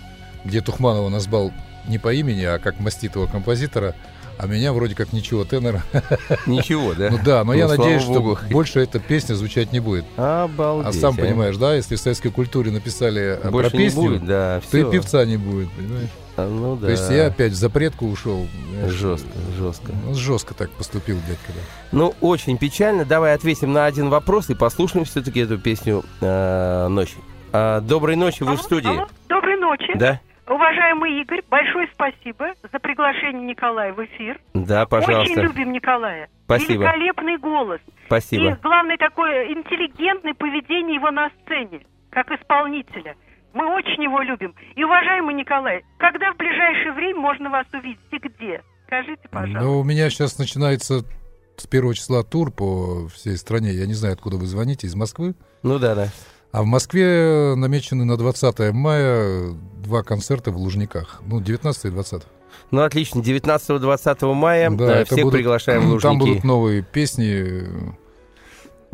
где 0.45 0.61
Тухманова 0.61 1.09
назвал 1.09 1.53
не 1.89 1.99
по 1.99 2.13
имени, 2.13 2.43
а 2.43 2.59
как 2.59 2.81
маститого 2.81 3.27
композитора– 3.27 3.95
а 4.39 4.47
меня 4.47 4.73
вроде 4.73 4.95
как 4.95 5.13
ничего, 5.13 5.45
тенор. 5.45 5.83
Ничего, 6.47 6.95
да? 6.95 7.11
Ну 7.11 7.19
да, 7.25 7.45
но 7.45 7.53
ну, 7.53 7.59
я 7.59 7.67
надеюсь, 7.67 8.05
Богу. 8.05 8.37
что 8.37 8.47
больше 8.51 8.81
эта 8.81 9.01
песня 9.01 9.35
звучать 9.35 9.73
не 9.73 9.81
будет. 9.81 10.05
Обалдеть. 10.17 10.87
А 10.89 10.93
сам 10.93 11.15
а? 11.19 11.21
понимаешь, 11.21 11.57
да, 11.57 11.75
если 11.75 11.97
в 11.97 12.01
советской 12.01 12.31
культуре 12.31 12.71
написали 12.71 13.41
больше 13.51 13.71
про 13.71 13.79
песню, 13.79 14.03
будет, 14.03 14.25
да, 14.25 14.61
то 14.71 14.79
и 14.79 14.91
певца 14.91 15.25
не 15.25 15.37
будет, 15.37 15.71
понимаешь? 15.73 16.11
А, 16.37 16.49
ну 16.49 16.77
да. 16.77 16.87
То 16.87 16.93
есть 16.93 17.11
я 17.11 17.27
опять 17.27 17.53
в 17.53 17.57
запретку 17.57 18.07
ушел. 18.07 18.47
Жестко, 18.87 19.29
жестко. 19.59 19.93
Ну, 20.05 20.15
жестко 20.15 20.55
так 20.55 20.71
поступил 20.71 21.17
дядька, 21.27 21.49
да. 21.49 21.61
Ну, 21.91 22.15
очень 22.21 22.59
печально. 22.59 23.05
Давай 23.05 23.35
ответим 23.35 23.73
на 23.73 23.87
один 23.87 24.09
вопрос 24.09 24.49
и 24.51 24.55
послушаем 24.55 25.05
все-таки 25.05 25.41
эту 25.41 25.59
песню 25.59 26.05
э, 26.21 26.87
«Ночь». 26.89 27.17
Э, 27.53 27.81
доброй 27.81 28.15
ночи, 28.15 28.45
вы 28.45 28.57
в 28.57 28.63
студии. 28.63 29.01
Доброй 29.29 29.59
ночи. 29.59 29.99
Да. 29.99 30.21
Уважаемый 30.49 31.21
Игорь, 31.21 31.43
большое 31.51 31.89
спасибо 31.93 32.55
за 32.73 32.79
приглашение 32.79 33.47
Николая 33.47 33.93
в 33.93 34.03
эфир. 34.05 34.41
Да, 34.55 34.87
пожалуйста. 34.87 35.33
Очень 35.33 35.43
любим 35.43 35.73
Николая. 35.73 36.29
Спасибо. 36.45 36.85
Великолепный 36.85 37.37
голос. 37.37 37.81
Спасибо. 38.07 38.45
И 38.49 38.55
главное 38.63 38.97
такое 38.97 39.53
интеллигентное 39.53 40.33
поведение 40.33 40.95
его 40.95 41.11
на 41.11 41.31
сцене, 41.43 41.83
как 42.11 42.31
исполнителя. 42.31 43.15
Мы 43.53 43.67
очень 43.75 44.03
его 44.03 44.21
любим. 44.23 44.55
И, 44.75 44.85
уважаемый 44.85 45.35
Николай, 45.35 45.85
когда 45.99 46.33
в 46.33 46.37
ближайшее 46.37 46.93
время 46.93 47.21
можно 47.21 47.51
вас 47.51 47.67
увидеть 47.73 48.01
и 48.11 48.19
где? 48.19 48.63
Скажите, 48.87 49.29
пожалуйста. 49.31 49.61
Ну, 49.61 49.81
у 49.81 49.85
меня 49.85 50.09
сейчас 50.09 50.39
начинается 50.39 51.05
с 51.57 51.67
первого 51.67 51.95
числа 51.95 52.23
тур 52.23 52.51
по 52.51 53.09
всей 53.09 53.37
стране. 53.37 53.73
Я 53.73 53.87
не 53.87 53.95
знаю, 53.95 54.15
откуда 54.15 54.37
вы 54.37 54.47
звоните, 54.47 54.87
из 54.87 54.95
Москвы? 54.95 55.35
Ну 55.63 55.79
да, 55.79 55.95
да. 55.95 56.09
А 56.51 56.63
в 56.63 56.67
Москве 56.67 57.55
намечены 57.57 58.05
на 58.05 58.17
20 58.17 58.73
мая 58.73 59.55
два 59.83 60.03
концерта 60.03 60.51
в 60.51 60.57
Лужниках. 60.57 61.21
Ну, 61.27 61.41
19 61.41 61.85
и 61.85 61.91
20. 61.91 62.23
Ну, 62.71 62.83
отлично. 62.83 63.21
19-20 63.21 64.35
мая 64.35 64.71
да, 64.71 65.05
всех 65.05 65.19
будут, 65.19 65.33
приглашаем 65.33 65.83
в 65.83 65.85
Лужники. 65.93 66.03
Там 66.03 66.19
будут 66.19 66.45
новые 66.45 66.83
песни. 66.83 67.67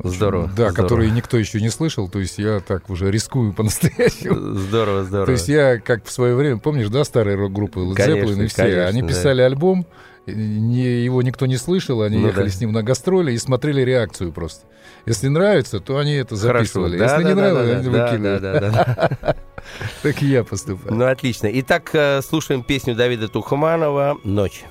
Здорово. 0.03 0.47
Да, 0.49 0.71
здорово. 0.71 0.75
которые 0.75 1.11
никто 1.13 1.37
еще 1.39 1.61
не 1.61 1.69
слышал. 1.71 2.09
То 2.09 2.19
есть 2.19 2.39
я 2.39 2.59
так 2.59 2.91
уже 2.91 3.11
рискую 3.11 3.53
по-настоящему. 3.53 4.35
Здорово, 4.59 5.05
здорово. 5.05 5.27
То 5.27 5.33
есть 5.33 5.49
я, 5.49 5.79
как 5.79 6.05
в 6.05 6.11
свое 6.11 6.35
время, 6.35 6.59
помнишь, 6.59 6.89
да, 6.89 7.05
старые 7.05 7.37
рок-группы 7.37 7.81
Led 7.81 7.97
Zeppelin 7.97 8.45
и 8.45 8.47
все, 8.49 8.63
конечно, 8.63 8.87
они 8.87 9.03
писали 9.03 9.39
да. 9.39 9.47
альбом, 9.47 9.87
не, 10.27 11.05
его 11.05 11.23
никто 11.23 11.47
не 11.47 11.57
слышал, 11.57 12.03
они 12.03 12.19
ну, 12.19 12.29
ехали 12.29 12.47
да. 12.47 12.51
с 12.51 12.61
ним 12.61 12.73
на 12.73 12.83
гастроли 12.83 13.33
и 13.33 13.39
смотрели 13.39 13.83
реакцию 13.83 14.33
просто. 14.33 14.67
Если 15.07 15.29
нравится, 15.29 15.81
то 15.81 15.99
они 15.99 16.15
это 16.15 16.37
записывали. 16.37 16.97
Хорошо. 16.97 17.15
Если 17.15 17.25
да, 17.25 17.29
не 17.29 17.35
да, 17.35 17.41
нравится, 17.41 17.65
да, 17.65 17.79
они 17.79 17.89
да, 17.91 18.07
выкидывали. 18.07 18.39
Да, 18.39 18.61
да, 18.61 19.19
да, 19.21 19.37
Так 20.03 20.23
и 20.23 20.27
я 20.27 20.45
поступаю. 20.45 20.95
Ну, 20.95 21.07
отлично. 21.07 21.49
Итак, 21.53 21.91
э, 21.93 22.23
слушаем 22.23 22.63
песню 22.63 22.95
Давида 22.95 23.29
Тухманова 23.29 24.19
«Ночь». 24.25 24.65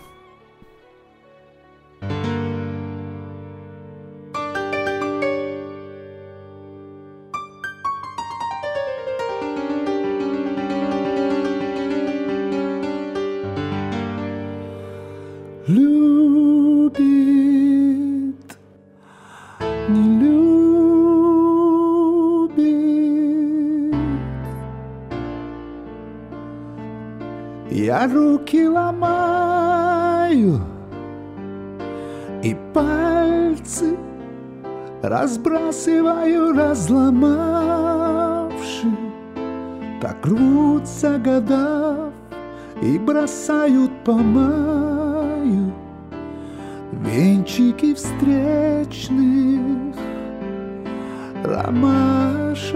Разбрасываю, 35.14 36.58
разломавши 36.58 37.22
Так 40.02 40.26
рвутся 40.26 41.20
года 41.20 42.12
И 42.82 42.98
бросают 42.98 43.92
по 44.04 44.14
маю 44.14 45.72
Венчики 46.94 47.94
встречных 47.94 49.96
ромашек. 51.44 52.74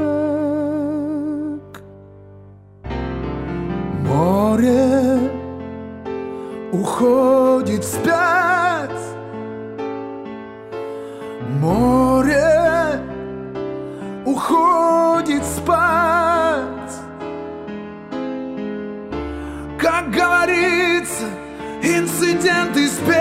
Море 4.05 5.31
уходит 6.71 7.83
вспять 7.83 8.91
Море 11.59 12.16
уходит 14.47 15.43
спать. 15.43 16.67
Как 19.79 20.11
говорится, 20.11 21.25
инцидент 21.81 22.75
исперчен 22.75 23.15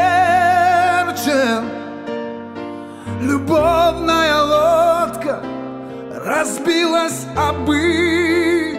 Любовная 3.21 4.43
лодка 4.43 5.43
разбилась 6.25 7.27
об 7.37 7.71
их 7.71 8.79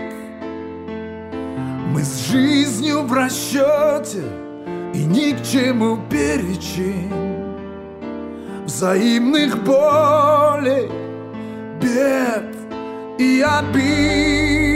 Мы 1.93 2.03
с 2.03 2.29
жизнью 2.29 3.03
в 3.03 3.13
расчете 3.13 4.23
и 4.93 5.03
ни 5.03 5.33
к 5.33 5.43
чему 5.43 5.99
перечень. 6.10 7.13
Взаимных 8.65 9.63
болей, 9.63 10.89
бед 11.97 12.43
и 13.19 13.41
обид 13.41 14.66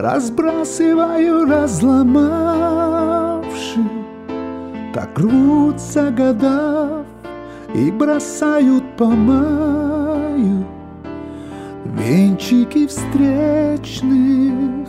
разбрасываю, 0.00 1.46
разломавши 1.46 2.18
Так 4.94 5.18
рвутся 5.18 6.10
года 6.10 7.04
и 7.74 7.90
бросают 7.90 8.84
по 8.96 9.06
маю 9.06 10.64
Венчики 11.84 12.86
встречных 12.86 14.88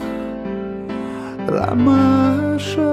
ромашек. 1.47 2.83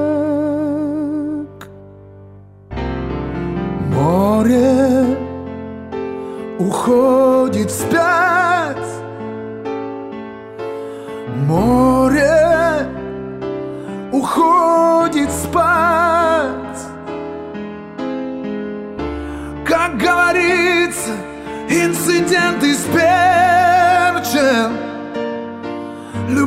Море 3.92 5.18
уходит 6.58 7.70
вспять. 7.70 8.76
Море 11.46 11.85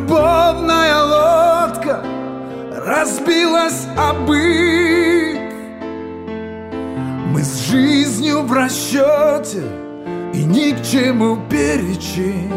Любовная 0.10 1.04
лодка 1.04 2.04
разбилась 2.84 3.86
об 3.95 4.32
их 4.32 5.38
Мы 7.28 7.43
с 7.43 7.69
жизнью 7.69 8.41
в 8.41 8.52
расчете 8.52 9.62
и 10.34 10.45
ни 10.45 10.72
к 10.72 10.82
чему 10.82 11.38
перечень 11.48 12.52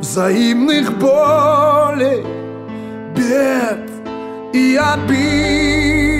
Взаимных 0.00 0.98
болей, 0.98 2.22
бед 3.16 3.90
и 4.52 4.76
обид 4.76 6.13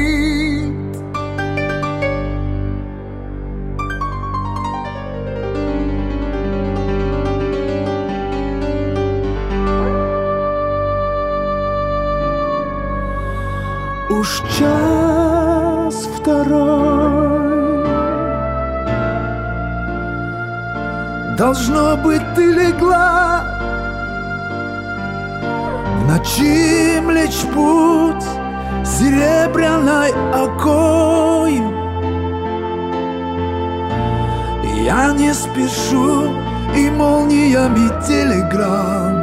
Должно 21.45 21.95
быть, 21.99 22.23
ты 22.35 22.53
легла 22.53 23.45
В 25.99 26.09
ночи 26.09 26.99
млечь 27.03 27.43
путь 27.53 28.25
Серебряной 28.83 30.11
окою 30.33 31.71
Я 34.87 35.13
не 35.13 35.35
спешу 35.35 36.33
и 36.75 36.89
молниями 36.89 37.91
телеграмм. 38.07 39.17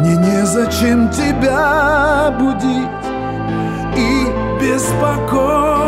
Мне 0.00 0.16
незачем 0.16 1.08
тебя 1.08 2.36
будить 2.38 3.06
и 3.96 4.26
беспокоить 4.60 5.83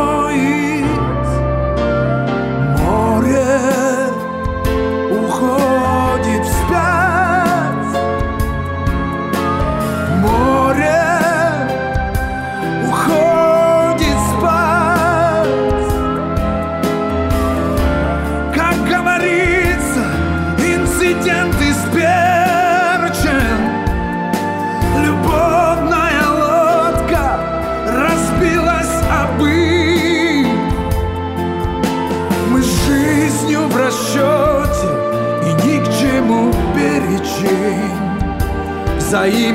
взаимных 39.07 39.46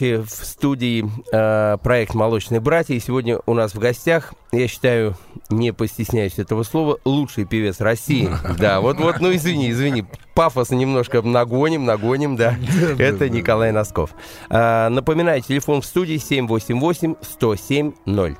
Ночи 0.00 0.16
в 0.16 0.30
студии 0.30 1.04
э, 1.30 1.76
проект 1.82 2.14
«Молочные 2.14 2.60
братья». 2.60 2.94
И 2.94 3.00
сегодня 3.00 3.38
у 3.44 3.52
нас 3.52 3.74
в 3.74 3.78
гостях, 3.78 4.32
я 4.50 4.66
считаю, 4.66 5.14
не 5.50 5.74
постесняюсь 5.74 6.38
этого 6.38 6.62
слова, 6.62 6.96
лучший 7.04 7.44
певец 7.44 7.80
России. 7.80 8.30
Да, 8.58 8.80
вот-вот, 8.80 9.20
ну 9.20 9.30
извини, 9.34 9.70
извини, 9.70 10.06
пафос 10.34 10.70
немножко 10.70 11.20
нагоним, 11.20 11.84
нагоним, 11.84 12.36
да. 12.36 12.56
Это 12.98 13.28
Николай 13.28 13.72
Носков. 13.72 14.14
Э, 14.48 14.88
напоминаю, 14.88 15.42
телефон 15.42 15.82
в 15.82 15.86
студии 15.86 16.16
788-107-0. 16.16 18.36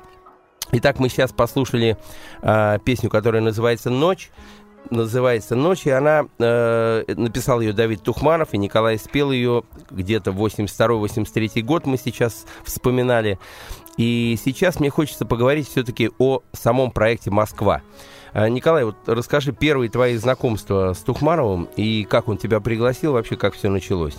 Итак, 0.73 0.99
мы 0.99 1.09
сейчас 1.09 1.31
послушали 1.31 1.95
э, 2.41 2.79
песню, 2.83 3.11
которая 3.11 3.43
называется 3.43 3.91
«Ночь» 3.91 4.31
называется 4.89 5.55
«Ночь», 5.55 5.85
и 5.85 5.89
она, 5.89 6.25
э, 6.39 7.03
написал 7.15 7.61
ее 7.61 7.73
Давид 7.73 8.03
Тухманов, 8.03 8.53
и 8.53 8.57
Николай 8.57 8.97
спел 8.97 9.31
ее 9.31 9.63
где-то 9.89 10.31
82-83 10.31 11.61
год, 11.61 11.85
мы 11.85 11.97
сейчас 11.97 12.45
вспоминали. 12.63 13.39
И 13.97 14.37
сейчас 14.43 14.79
мне 14.79 14.89
хочется 14.89 15.25
поговорить 15.25 15.69
все-таки 15.69 16.09
о 16.17 16.41
самом 16.53 16.91
проекте 16.91 17.31
«Москва». 17.31 17.81
Э, 18.33 18.47
Николай, 18.49 18.83
вот 18.85 18.95
расскажи 19.05 19.51
первые 19.51 19.89
твои 19.89 20.15
знакомства 20.17 20.93
с 20.93 20.99
Тухмановым, 20.99 21.69
и 21.75 22.03
как 22.03 22.27
он 22.27 22.37
тебя 22.37 22.59
пригласил, 22.59 23.13
вообще 23.13 23.35
как 23.35 23.53
все 23.53 23.69
началось? 23.69 24.15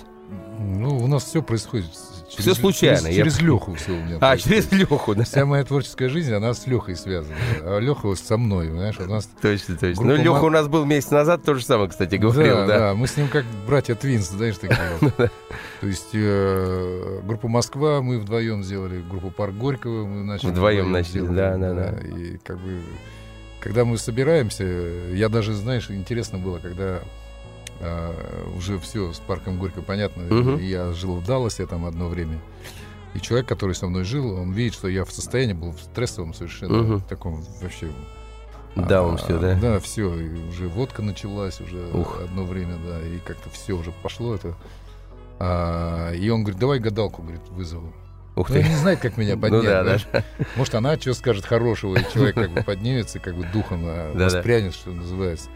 Ну, 0.59 0.96
у 0.96 1.07
нас 1.07 1.25
все 1.25 1.42
происходит 1.42 1.90
Через, 2.33 2.45
все 2.45 2.55
случайно. 2.55 3.12
Через, 3.12 3.16
через 3.16 3.40
Леху 3.40 3.75
все 3.75 3.92
у 3.92 4.01
меня. 4.03 4.18
А, 4.21 4.37
через 4.37 4.73
Леху, 4.73 5.14
да. 5.14 5.25
Вся 5.25 5.45
моя 5.45 5.64
творческая 5.64 6.09
жизнь, 6.09 6.33
она 6.33 6.55
с 6.55 6.66
Лехой 6.66 6.97
связана. 6.97 7.37
А 7.61 7.79
Леха 7.79 8.14
со 8.14 8.37
мной, 8.38 8.68
знаешь, 8.68 8.99
у 8.99 9.05
нас... 9.05 9.29
Точно, 9.40 9.77
точно. 9.77 10.05
Ну, 10.05 10.16
Леха 10.16 10.45
у 10.45 10.51
нас 10.51 10.66
был 10.66 10.85
месяц 10.85 11.11
назад, 11.11 11.42
то 11.42 11.55
же 11.55 11.64
самое, 11.64 11.90
кстати, 11.90 12.16
говорил, 12.16 12.57
да. 12.57 12.66
Да, 12.66 12.79
да, 12.79 12.95
мы 12.95 13.07
с 13.07 13.16
ним 13.16 13.29
как 13.29 13.45
братья 13.66 13.95
Twins, 13.95 14.31
знаешь, 14.31 14.57
такие 14.57 14.79
То 15.81 15.87
есть 15.87 16.11
э, 16.14 17.21
группу 17.25 17.49
Москва 17.49 18.01
мы 18.01 18.18
вдвоем 18.18 18.64
сделали, 18.64 19.03
группу 19.03 19.31
Парк 19.31 19.55
Горького 19.55 20.07
мы 20.07 20.25
начали. 20.25 20.51
Вдвоем 20.51 20.90
начали, 20.90 21.21
да, 21.21 21.57
да, 21.57 21.75
да. 21.75 21.99
И 22.01 22.38
как 22.38 22.59
бы, 22.59 22.81
когда 23.61 23.85
мы 23.85 23.99
собираемся, 23.99 24.64
я 24.64 25.29
даже, 25.29 25.53
знаешь, 25.53 25.90
интересно 25.90 26.38
было, 26.38 26.59
когда 26.59 27.03
а, 27.83 28.47
уже 28.57 28.79
все 28.79 29.12
с 29.12 29.18
Парком 29.19 29.59
Горького 29.59 29.83
понятно. 29.83 30.25
Угу. 30.25 30.59
Я 30.59 30.92
жил 30.92 31.16
в 31.16 31.25
Далласе 31.25 31.66
там 31.66 31.85
одно 31.85 32.09
время. 32.09 32.38
И 33.14 33.21
человек, 33.21 33.47
который 33.47 33.75
со 33.75 33.87
мной 33.88 34.05
жил, 34.05 34.33
он 34.33 34.53
видит, 34.53 34.75
что 34.75 34.88
я 34.88 35.05
в 35.05 35.12
состоянии 35.12 35.53
был 35.53 35.73
в 35.73 35.81
стрессовом 35.81 36.33
совершенно, 36.33 36.95
угу. 36.95 37.03
таком 37.09 37.45
вообще... 37.61 37.88
Да, 38.75 39.03
он 39.03 39.14
а, 39.14 39.16
все, 39.18 39.38
да? 39.38 39.59
Да, 39.61 39.81
все. 39.81 40.18
И 40.18 40.49
уже 40.49 40.66
водка 40.66 41.03
началась 41.03 41.61
уже 41.61 41.90
Ух. 41.92 42.21
одно 42.23 42.45
время, 42.45 42.79
да. 42.87 43.03
И 43.03 43.18
как-то 43.18 43.51
все 43.51 43.75
уже 43.75 43.92
пошло 44.03 44.35
это. 44.35 44.55
А, 45.38 46.12
и 46.12 46.31
он 46.31 46.42
говорит, 46.42 46.59
давай 46.59 46.79
гадалку, 46.79 47.21
говорит, 47.21 47.42
вызову. 47.51 47.92
Ух 48.35 48.49
ну, 48.49 48.55
ты. 48.55 48.62
не 48.62 48.77
знает, 48.77 49.01
как 49.01 49.18
меня 49.18 49.37
поднять. 49.37 49.62
Ну, 49.62 49.68
да, 49.68 49.85
да, 49.85 49.99
да. 50.11 50.25
Может, 50.57 50.75
она 50.75 50.97
что 50.97 51.12
скажет 51.12 51.45
хорошего, 51.45 51.97
и 51.97 52.12
человек 52.12 52.35
как 52.35 52.51
бы 52.51 52.62
поднимется, 52.62 53.18
как 53.18 53.37
бы 53.37 53.45
духом 53.53 53.83
а, 53.85 54.14
воспрянет, 54.14 54.75
что 54.75 54.90
называется. 54.90 55.51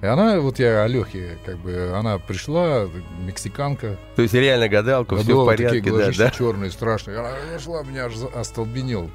И 0.00 0.06
она, 0.06 0.38
вот 0.38 0.60
я 0.60 0.84
Алехе, 0.84 1.38
как 1.44 1.58
бы, 1.58 1.92
она 1.96 2.18
пришла, 2.18 2.86
мексиканка. 3.20 3.96
То 4.14 4.22
есть 4.22 4.32
реально 4.32 4.68
гадалка, 4.68 5.16
все 5.16 5.42
в 5.42 5.44
порядке, 5.44 5.80
такие 5.80 5.96
да, 5.96 6.12
да? 6.16 6.30
черные, 6.30 6.70
страшные. 6.70 7.18
Она 7.18 7.32
нашла, 7.52 7.82
меня 7.82 8.04
аж 8.04 8.14
остолбенел, 8.34 9.10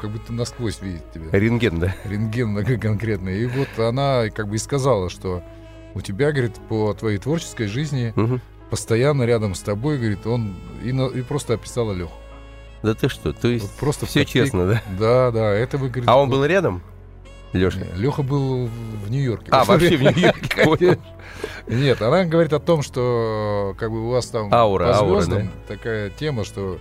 как 0.00 0.10
будто 0.10 0.32
насквозь 0.32 0.80
видит 0.82 1.02
тебя. 1.12 1.26
Рентген, 1.30 1.78
да? 1.78 1.94
Рентген 2.04 2.80
конкретно. 2.80 3.28
И 3.28 3.46
вот 3.46 3.68
она 3.78 4.28
как 4.30 4.48
бы 4.48 4.56
и 4.56 4.58
сказала, 4.58 5.08
что 5.08 5.42
у 5.94 6.00
тебя, 6.00 6.32
говорит, 6.32 6.56
по 6.68 6.92
твоей 6.94 7.18
творческой 7.18 7.68
жизни 7.68 8.12
угу. 8.16 8.40
постоянно 8.70 9.22
рядом 9.22 9.54
с 9.54 9.60
тобой, 9.60 9.98
говорит, 9.98 10.26
он 10.26 10.56
и, 10.82 10.90
на, 10.90 11.06
и 11.06 11.22
просто 11.22 11.54
описала 11.54 11.92
Леху. 11.92 12.12
Да 12.82 12.94
ты 12.94 13.08
что, 13.08 13.32
то 13.32 13.48
есть 13.48 13.64
вот 13.64 13.72
просто 13.78 14.04
все 14.04 14.24
честно, 14.24 14.66
да? 14.66 14.82
Да, 14.98 15.30
да, 15.30 15.54
это 15.54 15.78
вы, 15.78 15.88
говорит... 15.88 16.08
А 16.08 16.16
он 16.20 16.28
был 16.28 16.44
рядом? 16.44 16.82
Леша? 17.54 17.80
Леха 17.96 18.22
был 18.22 18.66
в 18.66 19.10
Нью-Йорке. 19.10 19.48
А, 19.50 19.64
вообще 19.64 19.96
в 19.96 20.02
Нью-Йорке. 20.02 20.98
Нет, 21.66 22.02
она 22.02 22.24
говорит 22.24 22.52
о 22.52 22.58
том, 22.60 22.82
что 22.82 23.74
как 23.78 23.90
бы 23.90 24.06
у 24.06 24.10
вас 24.10 24.26
там 24.26 24.52
аура, 24.52 24.86
по 24.88 24.94
звездам 25.06 25.38
аура, 25.38 25.44
да? 25.44 25.74
такая 25.74 26.10
тема, 26.10 26.44
что 26.44 26.78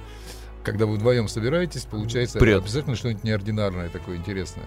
когда 0.63 0.85
вы 0.85 0.95
вдвоем 0.95 1.27
собираетесь, 1.27 1.83
получается 1.83 2.39
Прет. 2.39 2.61
обязательно 2.61 2.95
что-нибудь 2.95 3.23
неординарное 3.23 3.89
такое 3.89 4.17
интересное. 4.17 4.65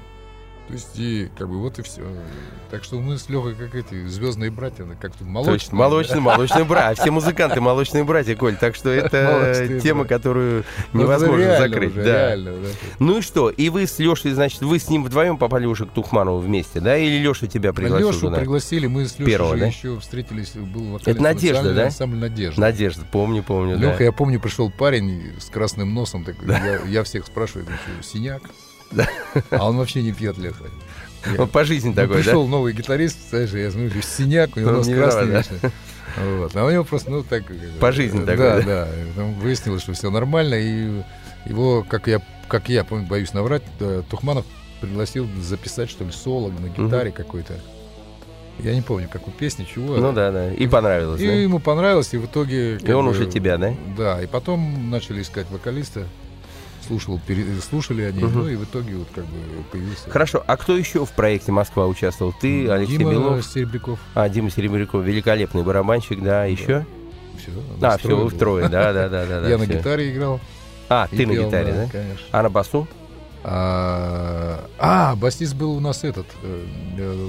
То 0.66 0.72
есть, 0.72 0.98
и 0.98 1.30
как 1.38 1.48
бы 1.48 1.60
вот 1.60 1.78
и 1.78 1.82
все. 1.82 2.02
Так 2.70 2.82
что 2.82 2.98
мы 2.98 3.18
с 3.18 3.28
Лехой 3.28 3.54
как 3.54 3.74
эти 3.76 4.08
звездные 4.08 4.50
братья, 4.50 4.84
как 5.00 5.12
тут 5.14 5.28
молочные. 5.28 5.58
Точно, 5.58 5.76
молочные, 5.76 6.20
молочные 6.20 6.64
братья. 6.64 7.02
Все 7.02 7.12
музыканты 7.12 7.60
молочные 7.60 8.02
братья, 8.02 8.34
Коль. 8.34 8.56
Так 8.56 8.74
что 8.74 8.90
это 8.90 9.78
тема, 9.82 10.04
которую 10.04 10.64
невозможно 10.92 11.58
закрыть. 11.58 11.94
да. 11.94 12.36
Ну 12.98 13.18
и 13.18 13.20
что? 13.20 13.50
И 13.50 13.68
вы 13.68 13.86
с 13.86 13.98
Лешей, 14.00 14.32
значит, 14.32 14.62
вы 14.62 14.80
с 14.80 14.88
ним 14.88 15.04
вдвоем 15.04 15.38
попали 15.38 15.66
уже 15.66 15.86
к 15.86 15.90
Тухманову 15.90 16.38
вместе, 16.38 16.80
да? 16.80 16.96
Или 16.96 17.22
Леша 17.22 17.46
тебя 17.46 17.72
пригласил? 17.72 18.08
Лешу 18.08 18.30
пригласили, 18.32 18.86
мы 18.88 19.06
с 19.06 19.18
Лешей 19.20 19.66
еще 19.68 20.00
встретились, 20.00 20.52
был 20.54 20.96
Это 20.96 21.22
Надежда, 21.22 21.74
да? 21.74 21.84
Ансамбль 21.84 22.18
Надежда. 22.18 22.60
Надежда, 22.60 23.02
помню, 23.10 23.44
помню. 23.44 23.76
Леха, 23.78 24.02
я 24.02 24.10
помню, 24.10 24.40
пришел 24.40 24.70
парень 24.70 25.32
с 25.38 25.46
красным 25.46 25.94
носом, 25.94 26.24
такой, 26.24 26.48
я 26.88 27.04
всех 27.04 27.26
спрашиваю, 27.26 27.66
синяк. 28.02 28.42
А 29.50 29.68
он 29.68 29.76
вообще 29.76 30.02
не 30.02 30.12
пьет 30.12 30.38
Леха. 30.38 30.64
Он 31.38 31.48
по 31.48 31.64
жизни 31.64 31.88
ну, 31.90 31.94
такой, 31.94 32.18
пришел 32.18 32.46
новый 32.46 32.72
гитарист, 32.72 33.30
знаешь, 33.30 33.50
я 33.50 33.70
смотрю, 33.70 34.00
синяк, 34.00 34.56
у 34.56 34.60
него 34.60 34.70
нос 34.72 34.86
красный 34.86 35.26
вечно. 35.26 35.72
Вот. 36.38 36.56
А 36.56 36.64
у 36.64 36.70
него 36.70 36.84
просто, 36.84 37.10
ну, 37.10 37.22
так... 37.22 37.42
По 37.78 37.92
жизни 37.92 38.20
да, 38.20 38.36
такой, 38.36 38.64
да? 38.64 38.86
Да, 38.86 38.88
Там 39.16 39.34
выяснилось, 39.34 39.82
что 39.82 39.92
все 39.92 40.10
нормально, 40.10 40.54
и 40.54 41.02
его, 41.44 41.84
как 41.86 42.06
я, 42.06 42.22
как 42.48 42.68
я 42.68 42.84
помню, 42.84 43.06
боюсь 43.06 43.34
наврать, 43.34 43.62
Тухманов 44.08 44.46
пригласил 44.80 45.26
записать, 45.42 45.90
что 45.90 46.04
ли, 46.04 46.12
соло 46.12 46.50
на 46.50 46.68
гитаре 46.68 47.10
угу. 47.10 47.16
какой-то. 47.16 47.54
Я 48.58 48.74
не 48.74 48.80
помню, 48.80 49.08
какую 49.12 49.34
песню, 49.34 49.66
чего. 49.66 49.96
Ну 49.96 50.12
да, 50.12 50.30
да. 50.30 50.52
И 50.52 50.66
понравилось. 50.66 51.20
И 51.20 51.26
да? 51.26 51.32
ему 51.34 51.58
понравилось, 51.58 52.14
и 52.14 52.16
в 52.16 52.24
итоге. 52.24 52.78
И 52.78 52.90
он 52.92 53.04
бы, 53.04 53.10
уже 53.10 53.26
тебя, 53.26 53.58
да? 53.58 53.74
Да. 53.98 54.22
И 54.22 54.26
потом 54.26 54.90
начали 54.90 55.20
искать 55.20 55.50
вокалиста 55.50 56.06
слушал, 56.86 57.20
слушали 57.68 58.02
они, 58.02 58.22
угу. 58.22 58.38
ну 58.38 58.48
и 58.48 58.56
в 58.56 58.64
итоге 58.64 58.96
вот 58.96 59.08
как 59.14 59.24
бы 59.24 59.36
появился. 59.70 60.08
Хорошо, 60.10 60.42
а 60.46 60.56
кто 60.56 60.76
еще 60.76 61.04
в 61.04 61.10
проекте 61.12 61.52
Москва 61.52 61.86
участвовал? 61.86 62.32
Ты, 62.32 62.68
Алексей 62.68 62.98
Дима 62.98 63.12
Белов? 63.12 63.44
Серебряков. 63.44 63.98
А, 64.14 64.28
Дима 64.28 64.50
Серебряков, 64.50 65.04
великолепный 65.04 65.62
барабанщик, 65.62 66.18
да, 66.20 66.24
да. 66.24 66.44
еще? 66.44 66.86
Все, 67.38 67.50
а, 67.82 67.98
все, 67.98 68.16
вы 68.16 68.30
втрое, 68.30 68.68
да, 68.68 68.92
да, 68.92 69.08
да, 69.08 69.26
да. 69.26 69.48
Я 69.48 69.58
на 69.58 69.66
гитаре 69.66 70.12
играл. 70.12 70.40
А, 70.88 71.08
ты 71.08 71.26
на 71.26 71.32
гитаре, 71.32 71.72
да? 71.72 71.88
Конечно. 71.90 72.26
А 72.30 72.42
на 72.42 72.50
басу? 72.50 72.86
А, 73.48 74.68
а, 74.78 75.14
басист 75.16 75.54
был 75.54 75.72
у 75.76 75.80
нас 75.80 76.02
этот. 76.02 76.26
Э, 76.42 76.66
э, 76.98 77.26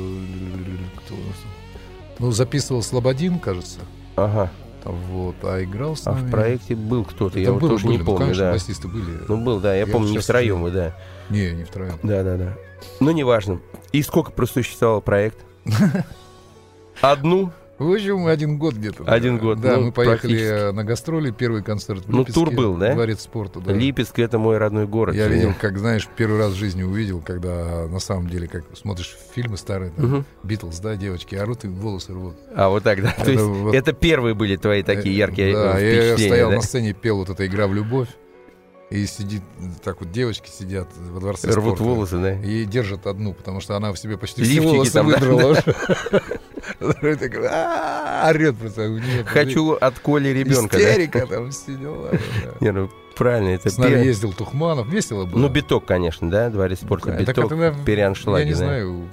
ну, 2.20 2.32
записывал 2.32 2.82
Слободин, 2.82 3.38
кажется. 3.38 3.80
Ага. 4.16 4.50
Вот, 4.88 5.36
а 5.44 5.64
играл 5.64 5.96
с 5.96 6.06
нами... 6.06 6.24
А 6.24 6.28
в 6.28 6.32
проекте 6.32 6.76
был 6.76 7.04
кто-то, 7.06 7.40
я 7.40 7.52
вот 7.52 7.60
тоже 7.60 7.86
были, 7.86 7.98
не 7.98 8.00
ну, 8.00 8.06
помню, 8.06 8.20
конечно, 8.20 8.44
да. 8.46 8.52
басисты 8.54 8.88
были. 8.88 9.20
Ну, 9.28 9.38
был, 9.38 9.60
да, 9.60 9.74
я, 9.74 9.86
я 9.86 9.88
помню, 9.88 10.12
не 10.12 10.18
втроем 10.20 10.62
вы, 10.62 10.72
да. 10.72 10.96
Не, 11.30 11.52
не 11.52 11.64
втроем. 11.64 12.00
Да, 12.04 12.24
да, 12.24 12.38
да. 12.38 12.54
Ну, 13.00 13.12
неважно. 13.12 13.60
И 13.92 14.02
сколько 14.02 14.32
просуществовал 14.32 15.02
проект? 15.02 15.40
Одну? 17.02 17.52
В 17.80 17.92
общем, 17.92 18.26
один 18.26 18.58
год 18.58 18.74
где-то. 18.74 19.04
Один 19.06 19.38
год. 19.38 19.62
Да, 19.62 19.78
ну, 19.78 19.86
мы 19.86 19.92
поехали 19.92 20.72
на 20.72 20.84
гастроли, 20.84 21.32
первый 21.32 21.62
концерт 21.62 22.06
в 22.06 22.12
Липецке. 22.12 22.40
Ну, 22.40 22.46
тур 22.46 22.54
был, 22.54 22.76
да? 22.76 22.94
Дворец 22.94 23.22
спорта, 23.22 23.60
да. 23.60 23.72
Липецк— 23.72 24.18
это 24.20 24.40
мой 24.40 24.58
родной 24.58 24.88
город. 24.88 25.16
Я 25.16 25.28
видел, 25.28 25.54
как, 25.60 25.78
знаешь, 25.78 26.08
первый 26.16 26.40
раз 26.40 26.54
в 26.54 26.56
жизни 26.56 26.84
увидел, 26.84 27.22
когда 27.22 27.88
на 27.88 28.00
самом 28.00 28.30
деле, 28.30 28.48
как 28.48 28.64
смотришь 28.76 29.16
фильмы 29.34 29.58
старые, 29.58 29.92
там, 29.92 30.26
Битлз, 30.44 30.80
да, 30.80 30.96
девочки 30.96 31.36
орут 31.36 31.66
и 31.66 31.68
волосы 31.68 32.14
рвут. 32.14 32.36
А, 32.56 32.70
вот 32.70 32.84
так, 32.84 33.02
да? 33.02 33.12
Это, 33.12 33.26
То 33.26 33.32
есть 33.32 33.44
вот... 33.44 33.76
это 33.76 33.94
первые 33.94 34.34
были 34.34 34.56
твои 34.56 34.82
такие 34.84 35.16
э, 35.16 35.18
яркие 35.18 35.54
да, 35.54 35.74
впечатления, 35.74 36.08
я 36.08 36.18
стоял 36.18 36.50
да? 36.50 36.56
на 36.56 36.62
сцене, 36.62 36.94
пел 36.94 37.18
вот 37.18 37.30
эта 37.30 37.46
«Игра 37.46 37.68
в 37.68 37.74
любовь». 37.74 38.10
И 38.90 39.06
сидит, 39.06 39.42
так 39.84 40.00
вот 40.00 40.12
девочки 40.14 40.50
сидят 40.50 40.88
во 40.96 41.20
дворце 41.20 41.50
Рвут 41.52 41.76
спорта. 41.76 41.84
волосы, 41.84 42.18
да? 42.20 42.34
И 42.40 42.64
держат 42.64 43.06
одну, 43.06 43.34
потому 43.34 43.60
что 43.60 43.76
она 43.76 43.92
в 43.92 44.00
себе 44.00 44.18
почти 44.18 44.42
Лифчики 44.42 44.60
все 44.60 44.70
волосы 44.70 44.94
там, 44.94 45.08
выдрала. 45.08 45.58
Орет 46.80 48.58
просто. 48.58 49.00
Хочу 49.26 49.74
от 49.74 50.00
Коли 50.00 50.30
ребенка. 50.30 50.78
Истерика 50.78 51.28
там 51.28 51.52
все 51.52 51.76
дела. 51.76 52.12
Не, 52.60 52.72
ну 52.72 52.90
правильно, 53.18 53.50
это 53.50 53.70
С 53.70 53.78
нами 53.78 54.06
ездил 54.06 54.34
Тухманов, 54.34 54.88
весело 54.88 55.26
было. 55.26 55.40
Ну, 55.40 55.50
биток, 55.50 55.86
конечно, 55.86 56.30
да, 56.30 56.50
дворец 56.50 56.80
спорта, 56.80 57.12
биток, 57.12 57.52
переаншлаги. 57.86 58.44
Я 58.44 58.46
не 58.46 58.54
знаю, 58.54 59.08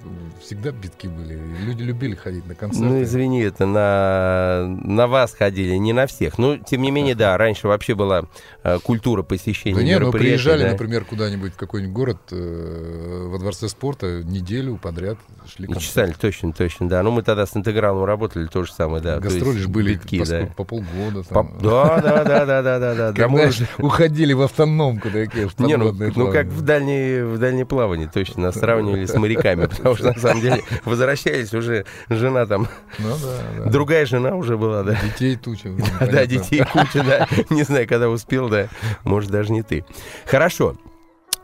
всегда 0.44 0.70
битки 0.70 1.06
были. 1.06 1.40
Люди 1.64 1.82
любили 1.82 2.14
ходить 2.14 2.46
на 2.46 2.54
концерты. 2.54 2.86
Ну, 2.86 3.02
извини, 3.02 3.42
это 3.42 3.66
на, 3.66 4.66
на 4.66 5.06
вас 5.06 5.34
ходили, 5.34 5.74
не 5.76 5.92
на 5.92 6.06
всех. 6.06 6.38
Но, 6.38 6.58
тем 6.58 6.82
не 6.82 6.90
менее, 6.90 7.14
да, 7.14 7.36
раньше 7.36 7.66
вообще 7.66 7.94
была 7.94 8.24
э, 8.62 8.78
культура 8.80 9.22
посещения 9.22 9.76
Да 9.76 9.82
нет, 9.82 10.00
мы 10.00 10.06
мероприятий, 10.06 10.28
приезжали, 10.28 10.64
да. 10.64 10.72
например, 10.72 11.04
куда-нибудь 11.04 11.54
в 11.54 11.56
какой-нибудь 11.56 11.94
город 11.94 12.18
э, 12.30 13.26
во 13.28 13.38
дворце 13.38 13.68
спорта 13.68 14.22
неделю 14.22 14.76
подряд 14.76 15.18
шли 15.46 15.68
чесали, 15.78 16.12
точно, 16.18 16.52
точно, 16.52 16.88
да. 16.88 17.02
Ну, 17.02 17.10
мы 17.10 17.22
тогда 17.22 17.46
с 17.46 17.56
интегралом 17.56 18.04
работали, 18.04 18.46
то 18.46 18.64
же 18.64 18.72
самое, 18.72 19.02
да. 19.02 19.18
Гастроли 19.20 19.58
же 19.58 19.68
были 19.68 19.94
битки, 19.94 20.18
по, 20.20 20.26
да. 20.26 20.46
по 20.56 20.64
полгода. 20.64 21.22
По- 21.22 21.34
Там. 21.34 21.58
Да, 21.62 22.00
да, 22.00 22.24
да, 22.24 22.44
да, 22.46 22.62
да, 22.62 22.78
да, 22.78 22.94
да. 22.94 23.12
Да, 23.12 23.28
мы 23.28 23.48
уже- 23.48 23.68
уходили 23.78 24.32
в 24.32 24.42
автономку 24.42 25.10
такие, 25.10 25.48
Не, 25.58 25.76
ну, 25.76 25.92
ну 25.92 26.32
как 26.32 26.46
в 26.46 26.62
дальние, 26.62 27.24
в 27.24 27.38
дальние 27.38 27.66
плавания, 27.66 28.10
точно, 28.12 28.44
нас 28.44 28.54
сравнивали 28.56 29.04
с 29.06 29.14
моряками, 29.14 29.66
потому 29.66 29.96
что 29.96 30.12
на 30.12 30.18
самом 30.18 30.40
деле 30.40 30.62
возвращались 30.84 31.52
уже, 31.54 31.84
жена 32.08 32.46
там, 32.46 32.68
Ну 32.98 33.08
да, 33.22 33.64
да. 33.64 33.70
другая 33.70 34.06
жена 34.06 34.34
уже 34.34 34.56
была, 34.56 34.82
да. 34.82 34.98
Детей 35.02 35.36
туча. 35.36 35.68
ну, 35.68 35.84
Да, 36.00 36.26
детей 36.26 36.62
куча, 36.72 37.02
да. 37.04 37.28
Не 37.50 37.62
знаю, 37.62 37.86
когда 37.88 38.08
успел, 38.08 38.48
да. 38.48 38.68
Может, 39.04 39.30
даже 39.30 39.52
не 39.52 39.62
ты. 39.62 39.84
Хорошо. 40.26 40.76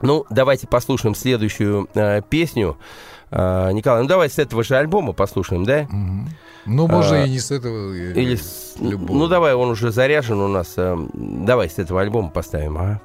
Ну, 0.02 0.24
давайте 0.30 0.66
послушаем 0.66 1.14
следующую 1.14 1.88
э, 1.94 2.22
песню. 2.28 2.78
Э, 3.30 3.70
Николай, 3.72 4.02
ну 4.02 4.08
давай 4.08 4.28
с 4.30 4.38
этого 4.38 4.62
же 4.64 4.76
альбома 4.76 5.12
послушаем, 5.12 5.64
да? 5.64 5.86
Мгм. 5.88 6.28
Ну, 6.66 6.86
можно 6.88 7.22
А, 7.22 7.24
и 7.24 7.30
не 7.30 7.38
с 7.38 7.50
этого. 7.50 7.92
Или 7.94 8.36
с... 8.36 8.74
любого. 8.78 9.16
Ну, 9.18 9.28
давай, 9.28 9.54
он 9.54 9.70
уже 9.70 9.90
заряжен 9.90 10.38
у 10.40 10.48
нас. 10.48 10.74
э, 10.76 10.96
Давай 11.14 11.70
с 11.70 11.78
этого 11.78 12.00
альбома 12.02 12.28
поставим, 12.30 12.76
а? 12.78 13.00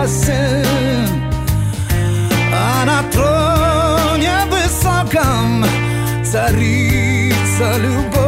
Прекрасен 0.00 0.66
А 2.52 2.84
на 2.84 3.02
троне 3.10 4.44
высоком 4.50 5.64
царица 6.24 7.76
любовь 7.78 8.19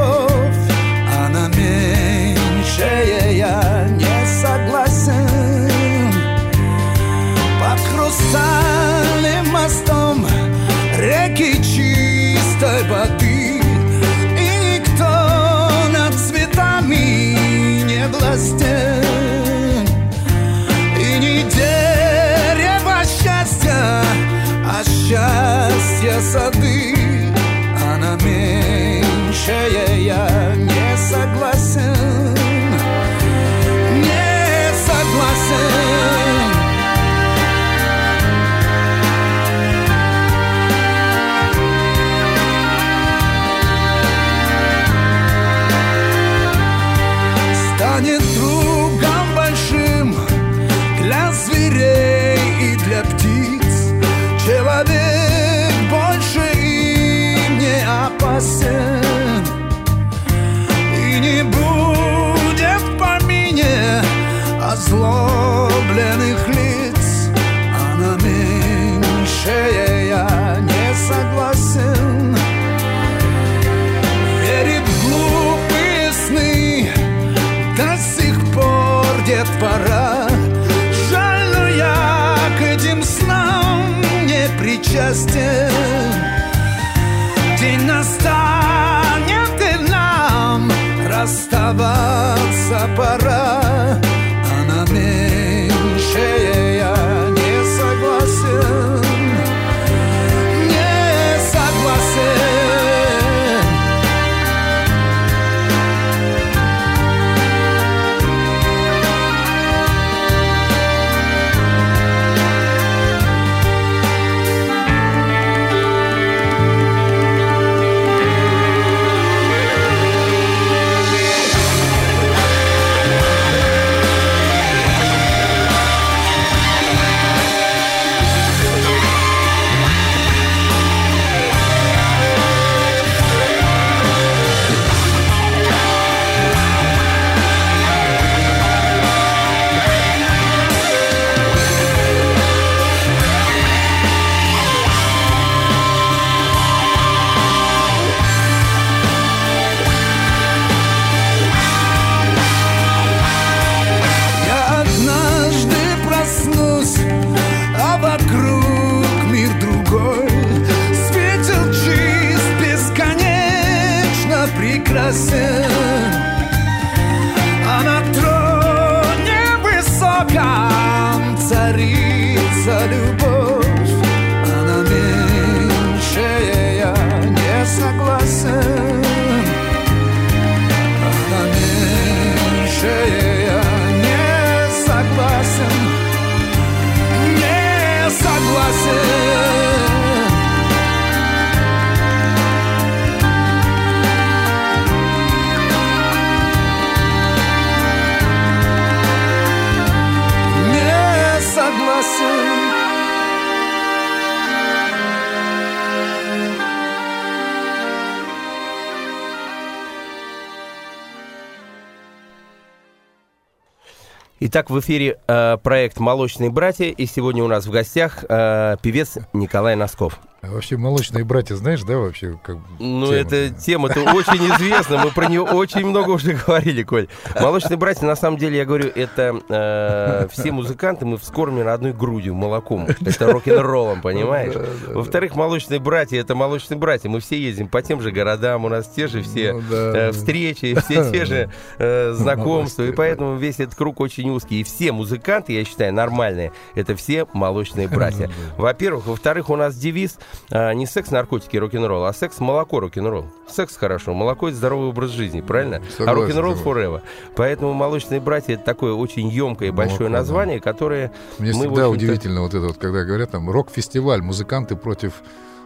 Итак, 214.44 214.70
в 214.70 214.80
эфире 214.80 215.20
э, 215.28 215.56
проект 215.62 216.00
«Молочные 216.00 216.50
братья», 216.50 216.86
и 216.86 217.06
сегодня 217.06 217.44
у 217.44 217.46
нас 217.46 217.64
в 217.64 217.70
гостях 217.70 218.24
э, 218.28 218.74
певец 218.82 219.18
Николай 219.32 219.76
Носков. 219.76 220.18
Вообще 220.42 220.76
молочные 220.76 221.22
братья, 221.22 221.54
знаешь, 221.54 221.82
да, 221.82 221.98
вообще? 221.98 222.36
Как 222.42 222.56
ну, 222.80 223.06
тема, 223.06 223.16
эта 223.16 223.48
да? 223.48 223.60
тема-то 223.60 224.00
очень 224.12 224.44
известна, 224.56 224.98
мы 224.98 225.12
про 225.12 225.26
нее 225.26 225.42
очень 225.42 225.86
много 225.86 226.10
уже 226.10 226.32
говорили, 226.46 226.82
Коль. 226.82 227.06
Молочные 227.40 227.76
братья, 227.76 228.06
на 228.06 228.16
самом 228.16 228.38
деле, 228.38 228.58
я 228.58 228.64
говорю, 228.64 228.90
это 228.92 229.40
э, 229.48 230.26
все 230.32 230.50
музыканты, 230.50 231.06
мы 231.06 231.18
вскормлены 231.18 231.68
одной 231.68 231.92
грудью, 231.92 232.34
молоком. 232.34 232.88
Это 233.06 233.32
рок-н-роллом, 233.32 234.02
понимаешь? 234.02 234.54
Во-вторых, 234.88 235.36
молочные 235.36 235.78
братья, 235.78 236.18
это 236.18 236.34
молочные 236.34 236.76
братья. 236.76 237.08
Мы 237.08 237.20
все 237.20 237.40
ездим 237.40 237.68
по 237.68 237.80
тем 237.80 238.00
же 238.00 238.10
городам, 238.10 238.64
у 238.64 238.68
нас 238.68 238.88
те 238.88 239.06
же 239.06 239.22
все 239.22 239.52
ну, 239.52 239.62
э, 239.72 240.10
встречи, 240.10 240.74
все 240.74 241.08
те 241.12 241.24
же 241.24 241.50
э, 241.78 242.12
знакомства, 242.16 242.82
и 242.82 242.90
поэтому 242.90 243.36
весь 243.36 243.60
этот 243.60 243.76
круг 243.76 244.00
очень 244.00 244.28
узкий. 244.30 244.60
И 244.60 244.64
все 244.64 244.90
музыканты, 244.90 245.52
я 245.52 245.64
считаю, 245.64 245.94
нормальные, 245.94 246.50
это 246.74 246.96
все 246.96 247.26
молочные 247.32 247.86
братья. 247.86 248.28
Во-первых. 248.56 249.06
Во-вторых, 249.06 249.48
у 249.48 249.56
нас 249.56 249.76
девиз– 249.76 250.18
а, 250.50 250.72
не 250.72 250.86
секс, 250.86 251.10
наркотики, 251.10 251.56
рок-н-ролл, 251.56 252.04
а 252.04 252.12
секс, 252.12 252.40
молоко, 252.40 252.80
рок-н-ролл. 252.80 253.26
Секс 253.48 253.76
хорошо, 253.76 254.14
молоко 254.14 254.48
это 254.48 254.56
здоровый 254.56 254.88
образ 254.88 255.10
жизни, 255.10 255.40
правильно? 255.40 255.82
Согласен, 255.96 256.08
а 256.08 256.14
рок-н-ролл 256.14 256.54
forever. 256.54 257.02
Поэтому 257.36 257.72
молочные 257.72 258.20
братья 258.20 258.54
это 258.54 258.64
такое 258.64 258.92
очень 258.92 259.28
емкое 259.28 259.68
и 259.68 259.72
большое 259.72 260.08
молоко, 260.08 260.18
название, 260.18 260.58
да. 260.58 260.62
которое. 260.62 261.12
Мне 261.38 261.52
мы, 261.52 261.66
всегда 261.66 261.88
удивительно 261.88 262.42
вот 262.42 262.54
это 262.54 262.66
вот, 262.66 262.76
когда 262.78 263.04
говорят 263.04 263.30
там 263.30 263.50
рок-фестиваль, 263.50 264.22
музыканты 264.22 264.76
против 264.76 265.22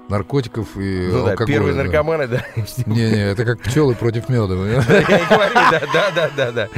наркотиков 0.08 0.76
и 0.76 1.08
ну, 1.10 1.18
алкоголя. 1.18 1.36
Да, 1.36 1.46
первые 1.46 1.74
наркоманы, 1.74 2.28
да. 2.28 2.44
Не-не, 2.86 3.30
это 3.30 3.44
как 3.44 3.60
пчелы 3.60 3.94
против 3.94 4.28
меда. 4.28 4.54
Я 4.54 4.80
говорю, 5.28 5.54
да, 5.54 5.82
да, 5.92 6.10
да, 6.14 6.30
да, 6.36 6.52
да. 6.52 6.68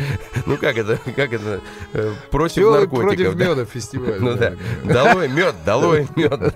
Ну 0.47 0.57
как 0.57 0.77
это, 0.79 0.99
как 1.15 1.33
это, 1.33 1.61
э, 1.93 2.13
против 2.31 2.71
наркотиков. 2.71 3.03
против 3.03 3.35
меда 3.35 3.65
фестиваль. 3.65 4.19
Ну 4.21 4.35
да, 4.35 4.55
долой 4.85 5.29
мед, 5.29 5.55
долой 5.65 6.09
мед. 6.17 6.55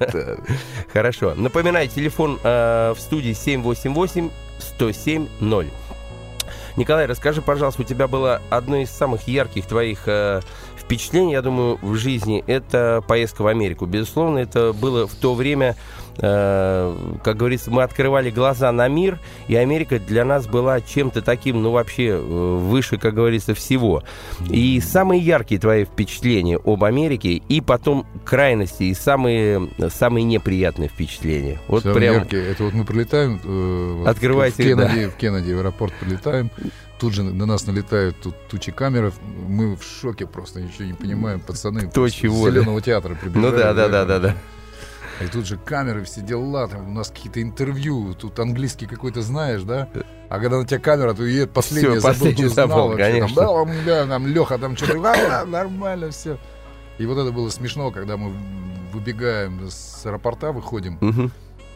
Хорошо. 0.93 1.35
Напоминаю, 1.35 1.89
телефон 1.89 2.39
э, 2.43 2.95
в 2.97 3.01
студии 3.01 3.33
788 3.33 4.31
107 4.59 5.29
0. 5.41 5.67
Николай, 6.77 7.07
расскажи, 7.07 7.43
пожалуйста, 7.43 7.83
у 7.83 7.85
тебя 7.85 8.09
было 8.09 8.41
одно 8.49 8.77
из 8.77 8.91
самых 8.91 9.29
ярких 9.29 9.67
твоих 9.67 10.05
э, 10.07 10.41
впечатлений, 10.83 11.33
я 11.33 11.43
думаю, 11.43 11.79
в 11.83 11.95
жизни, 11.95 12.45
это 12.47 13.03
поездка 13.07 13.43
в 13.43 13.47
Америку. 13.47 13.87
Безусловно, 13.87 14.39
это 14.39 14.73
было 14.73 15.07
в 15.07 15.15
то 15.15 15.35
время 15.35 15.77
Э, 16.19 16.95
как 17.23 17.37
говорится, 17.37 17.71
мы 17.71 17.83
открывали 17.83 18.31
глаза 18.31 18.71
на 18.73 18.89
мир, 18.89 19.19
и 19.49 19.57
Америка 19.57 19.99
для 19.99 20.25
нас 20.25 20.47
была 20.47 20.81
чем-то 20.81 21.23
таким, 21.23 21.63
ну, 21.63 21.71
вообще 21.71 22.09
э, 22.09 22.19
выше, 22.19 22.99
как 22.99 23.15
говорится, 23.15 23.55
всего. 23.55 24.03
И 24.49 24.81
самые 24.81 25.21
яркие 25.21 25.61
твои 25.61 25.85
впечатления 25.85 26.59
об 26.63 26.85
Америке, 26.85 27.43
и 27.49 27.61
потом 27.61 28.07
крайности, 28.25 28.85
и 28.85 28.95
самые, 28.95 29.69
самые 29.89 30.25
неприятные 30.25 30.89
впечатления. 30.89 31.59
Вот 31.69 31.83
самые 31.83 31.99
прям... 31.99 32.15
яркие, 32.17 32.47
это 32.47 32.65
вот 32.65 32.75
мы 32.75 32.85
прилетаем... 32.85 33.41
Э, 33.45 34.05
Открывайте, 34.07 34.63
в 34.63 34.67
Кеннеди, 34.67 35.05
да. 35.05 35.11
в 35.11 35.17
Кеннеди 35.17 35.53
в 35.53 35.59
аэропорт 35.59 35.93
прилетаем, 36.01 36.51
тут 37.03 37.15
же 37.15 37.25
на 37.25 37.47
нас 37.47 37.67
налетают 37.67 38.17
тут 38.23 38.37
тучи 38.47 38.71
камер, 38.71 39.13
мы 39.49 39.75
в 39.75 39.83
шоке 39.83 40.25
просто, 40.25 40.61
ничего 40.61 40.85
не 40.85 40.93
понимаем, 40.93 41.41
пацаны. 41.41 41.91
То 41.91 42.09
чего, 42.09 42.49
зеленого 42.49 42.79
да? 42.79 42.85
театра 42.85 43.17
прибежали. 43.17 43.45
Ну 43.45 43.59
да, 43.59 43.75
да, 43.75 43.89
да, 43.89 44.05
да, 44.05 44.19
да. 44.21 44.37
И 45.21 45.27
тут 45.27 45.45
же 45.45 45.57
камеры, 45.57 46.05
все 46.05 46.21
дела, 46.21 46.69
там 46.69 46.91
у 46.91 46.93
нас 46.93 47.09
какие-то 47.09 47.43
интервью, 47.43 48.15
тут 48.15 48.39
английский 48.39 48.87
какой-то 48.87 49.21
знаешь, 49.21 49.63
да? 49.63 49.89
А 50.29 50.39
когда 50.39 50.59
на 50.59 50.65
тебя 50.65 50.79
камера, 50.79 51.13
то 51.13 51.25
едет 51.25 51.51
последнее, 51.51 51.99
все, 51.99 52.07
последний 52.07 52.47
забыл, 52.47 52.77
забыл 52.77 52.89
вообще, 52.91 53.13
конечно. 53.13 53.35
Там, 53.35 53.69
да, 53.85 54.05
да, 54.05 54.07
там 54.07 54.27
Леха 54.29 54.59
там 54.59 54.77
что-то, 54.77 55.45
нормально 55.45 56.11
все. 56.11 56.39
И 56.99 57.07
вот 57.07 57.19
это 57.19 57.33
было 57.33 57.51
смешно, 57.51 57.91
когда 57.91 58.17
мы 58.17 58.33
выбегаем 58.93 59.69
с 59.69 60.07
аэропорта, 60.07 60.53
выходим, 60.53 61.33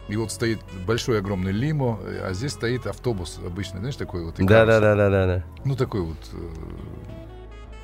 и 0.07 0.15
вот 0.15 0.31
стоит 0.31 0.59
большой 0.85 1.19
огромный 1.19 1.51
лимо, 1.51 1.99
а 2.23 2.33
здесь 2.33 2.53
стоит 2.53 2.87
автобус 2.87 3.39
обычный, 3.45 3.79
знаешь, 3.79 3.95
такой 3.95 4.23
вот. 4.23 4.35
Да, 4.37 4.65
да, 4.65 4.79
да, 4.79 4.95
да, 4.95 5.09
да, 5.09 5.27
да. 5.27 5.43
Ну 5.65 5.75
такой 5.75 6.01
вот 6.01 6.17
э, 6.33 6.37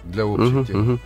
для 0.06 0.26
общей 0.26 0.46
uh-huh, 0.46 0.66
темы. 0.66 0.94
Uh-huh. 0.94 1.00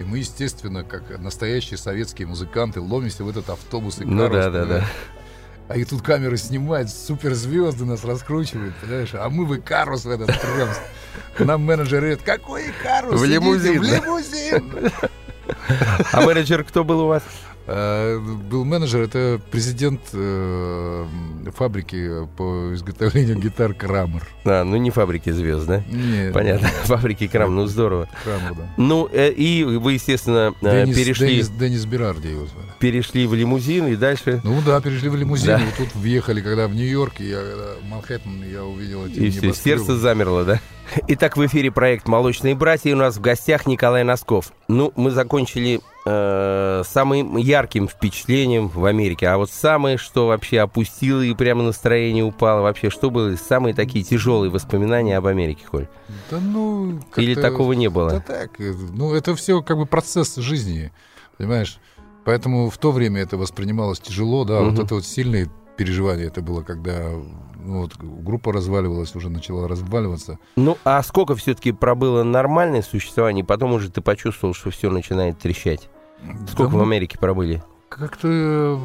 И 0.00 0.04
мы, 0.04 0.18
естественно, 0.18 0.82
как 0.82 1.18
настоящие 1.18 1.76
советские 1.76 2.26
музыканты, 2.26 2.80
ломимся 2.80 3.24
в 3.24 3.28
этот 3.28 3.50
автобус 3.50 4.00
и 4.00 4.04
Ну 4.04 4.28
да, 4.28 4.50
да, 4.50 4.64
да. 4.64 4.84
А 5.68 5.76
и 5.76 5.84
тут 5.84 6.02
камеры 6.02 6.36
снимают, 6.36 6.90
суперзвезды 6.90 7.84
нас 7.84 8.04
раскручивают, 8.04 8.74
понимаешь? 8.80 9.14
А 9.14 9.28
мы 9.28 9.46
в 9.46 9.56
Икарус 9.56 10.04
в 10.04 10.10
этот 10.10 10.28
прям. 10.40 10.68
Нам 11.38 11.62
менеджер 11.62 12.00
говорит, 12.00 12.22
какой 12.22 12.70
Икарус? 12.70 13.20
В 13.20 13.24
лимузин. 13.24 13.80
В 13.80 13.84
лимузин. 13.84 14.90
А 16.12 16.20
менеджер 16.22 16.64
кто 16.64 16.82
был 16.82 17.00
у 17.02 17.06
вас? 17.06 17.22
Э, 17.72 18.18
был 18.18 18.64
менеджер, 18.64 19.02
это 19.02 19.40
президент 19.50 20.00
э, 20.12 21.06
фабрики 21.54 22.26
по 22.36 22.74
изготовлению 22.74 23.36
гитар 23.36 23.74
Крамер. 23.74 24.26
А, 24.44 24.64
ну 24.64 24.76
не 24.76 24.90
фабрики 24.90 25.30
звезд, 25.30 25.66
да? 25.66 25.82
Нет. 25.88 26.32
Понятно, 26.32 26.68
фабрики 26.84 27.28
Крам, 27.28 27.54
ну 27.54 27.66
здорово. 27.66 28.08
Крамер, 28.24 28.54
да. 28.54 28.74
Ну, 28.76 29.08
э, 29.12 29.30
и 29.30 29.62
вы, 29.62 29.92
естественно, 29.92 30.52
Денис, 30.60 30.96
перешли... 30.96 31.28
Денис, 31.28 31.48
Денис 31.48 31.84
Берарди 31.86 32.30
его 32.30 32.46
звали. 32.46 32.66
Перешли 32.80 33.26
в 33.28 33.34
лимузин 33.34 33.86
и 33.86 33.94
дальше... 33.94 34.40
Ну 34.42 34.60
да, 34.66 34.80
перешли 34.80 35.08
в 35.08 35.14
лимузин, 35.14 35.58
да. 35.58 35.60
и 35.60 35.70
тут 35.76 35.94
въехали, 35.94 36.40
когда 36.40 36.66
в 36.66 36.74
Нью-Йорк, 36.74 37.20
я, 37.20 37.40
Манхэттен, 37.88 38.42
я 38.50 38.64
увидел 38.64 39.06
эти 39.06 39.20
И 39.20 39.30
все, 39.30 39.52
сердце 39.52 39.96
замерло, 39.96 40.44
да? 40.44 40.60
Итак, 41.06 41.36
в 41.36 41.46
эфире 41.46 41.70
проект 41.70 42.08
«Молочные 42.08 42.54
братья», 42.54 42.90
и 42.90 42.92
у 42.92 42.96
нас 42.96 43.16
в 43.16 43.20
гостях 43.20 43.66
Николай 43.66 44.02
Носков. 44.02 44.52
Ну, 44.66 44.92
мы 44.96 45.10
закончили 45.10 45.80
э, 46.04 46.82
самым 46.84 47.36
ярким 47.36 47.88
впечатлением 47.88 48.68
в 48.68 48.84
Америке. 48.84 49.28
А 49.28 49.38
вот 49.38 49.50
самое, 49.50 49.98
что 49.98 50.26
вообще 50.26 50.60
опустило 50.60 51.20
и 51.20 51.32
прямо 51.34 51.62
настроение 51.62 52.24
упало, 52.24 52.62
вообще, 52.62 52.90
что 52.90 53.10
были 53.10 53.36
самые 53.36 53.74
такие 53.74 54.04
тяжелые 54.04 54.50
воспоминания 54.50 55.16
об 55.16 55.26
Америке, 55.26 55.64
Коль? 55.70 55.86
Да 56.30 56.40
ну... 56.40 57.00
Или 57.16 57.34
такого 57.34 57.72
не 57.74 57.88
было? 57.88 58.10
Да 58.10 58.20
так, 58.20 58.58
ну 58.58 59.14
это 59.14 59.36
все 59.36 59.62
как 59.62 59.76
бы 59.76 59.86
процесс 59.86 60.36
жизни, 60.36 60.90
понимаешь? 61.38 61.78
Поэтому 62.24 62.68
в 62.68 62.78
то 62.78 62.92
время 62.92 63.22
это 63.22 63.36
воспринималось 63.36 64.00
тяжело, 64.00 64.44
да, 64.44 64.60
угу. 64.60 64.70
вот 64.70 64.84
это 64.84 64.94
вот 64.96 65.06
сильные 65.06 65.48
переживания 65.76 66.26
это 66.26 66.42
было, 66.42 66.62
когда 66.62 67.10
ну, 67.62 67.82
вот, 67.82 67.96
группа 67.96 68.52
разваливалась, 68.52 69.14
уже 69.14 69.30
начала 69.30 69.68
разваливаться. 69.68 70.38
Ну, 70.56 70.78
а 70.84 71.02
сколько 71.02 71.34
все-таки 71.34 71.72
пробыло 71.72 72.22
нормальное 72.22 72.82
существование, 72.82 73.44
потом 73.44 73.72
уже 73.72 73.90
ты 73.90 74.00
почувствовал, 74.00 74.54
что 74.54 74.70
все 74.70 74.90
начинает 74.90 75.38
трещать? 75.38 75.88
Сколько 76.50 76.72
да, 76.72 76.78
в 76.78 76.82
Америке 76.82 77.18
пробыли? 77.18 77.62
Как-то 77.90 78.28
э, 78.28 78.78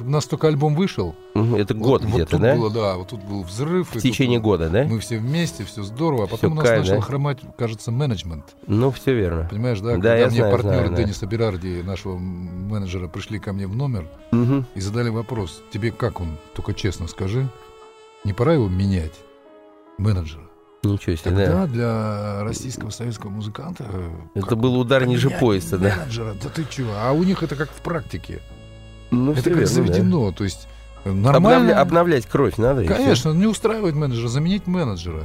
у 0.00 0.04
нас 0.04 0.24
только 0.24 0.48
альбом 0.48 0.74
вышел. 0.74 1.14
Это 1.34 1.74
год 1.74 2.02
вот, 2.02 2.14
где-то, 2.14 2.38
вот 2.38 2.42
да? 2.42 2.56
Было, 2.56 2.70
да, 2.70 2.96
вот 2.96 3.08
тут 3.08 3.22
был 3.22 3.42
взрыв. 3.42 3.94
В 3.94 4.00
течение 4.00 4.38
тут, 4.38 4.44
года, 4.44 4.70
да? 4.70 4.84
Мы 4.84 4.98
все 4.98 5.18
вместе, 5.18 5.62
все 5.64 5.82
здорово, 5.82 6.24
а 6.24 6.26
потом 6.26 6.38
все 6.38 6.46
у 6.48 6.54
нас 6.54 6.66
кайф, 6.66 6.80
начал 6.80 6.94
да? 6.96 7.00
хромать, 7.02 7.38
кажется, 7.58 7.92
менеджмент. 7.92 8.56
Ну, 8.66 8.90
все 8.92 9.14
верно. 9.14 9.46
Понимаешь, 9.50 9.80
да? 9.80 9.88
да 9.88 9.92
Когда 9.92 10.14
мне 10.14 10.30
знаю, 10.30 10.52
партнеры 10.52 10.86
знаю, 10.86 10.96
Денниса 10.96 11.20
да. 11.20 11.26
Берарди, 11.26 11.82
нашего 11.82 12.16
менеджера, 12.16 13.08
пришли 13.08 13.38
ко 13.38 13.52
мне 13.52 13.66
в 13.66 13.76
номер 13.76 14.08
угу. 14.32 14.64
и 14.74 14.80
задали 14.80 15.10
вопрос. 15.10 15.62
Тебе 15.70 15.92
как 15.92 16.22
он? 16.22 16.38
Только 16.54 16.72
честно 16.72 17.08
скажи. 17.08 17.46
Не 18.24 18.32
пора 18.32 18.54
его 18.54 18.68
менять, 18.70 19.14
менеджера? 19.98 20.49
Ничего 20.82 21.14
себе, 21.14 21.30
Тогда 21.30 21.46
да. 21.46 21.66
для 21.66 22.44
российского 22.44 22.90
советского 22.90 23.30
музыканта... 23.30 23.84
Это 24.34 24.56
был 24.56 24.78
удар 24.78 25.06
ниже 25.06 25.28
пояса, 25.28 25.76
да? 25.76 25.94
Менеджера, 25.96 26.34
да 26.42 26.48
ты 26.48 26.64
чего? 26.68 26.92
А 26.96 27.12
у 27.12 27.22
них 27.22 27.42
это 27.42 27.54
как 27.54 27.70
в 27.70 27.82
практике. 27.82 28.40
Ну, 29.10 29.32
это 29.32 29.42
как 29.42 29.52
верно, 29.52 29.66
заведено, 29.66 30.30
да. 30.30 30.36
то 30.36 30.44
есть 30.44 30.68
нормально... 31.04 31.36
Обновля... 31.36 31.80
Обновлять 31.80 32.26
кровь 32.26 32.56
надо? 32.56 32.84
Конечно, 32.84 33.32
не 33.32 33.46
устраивать 33.46 33.94
менеджера, 33.94 34.28
заменить 34.28 34.66
менеджера. 34.66 35.24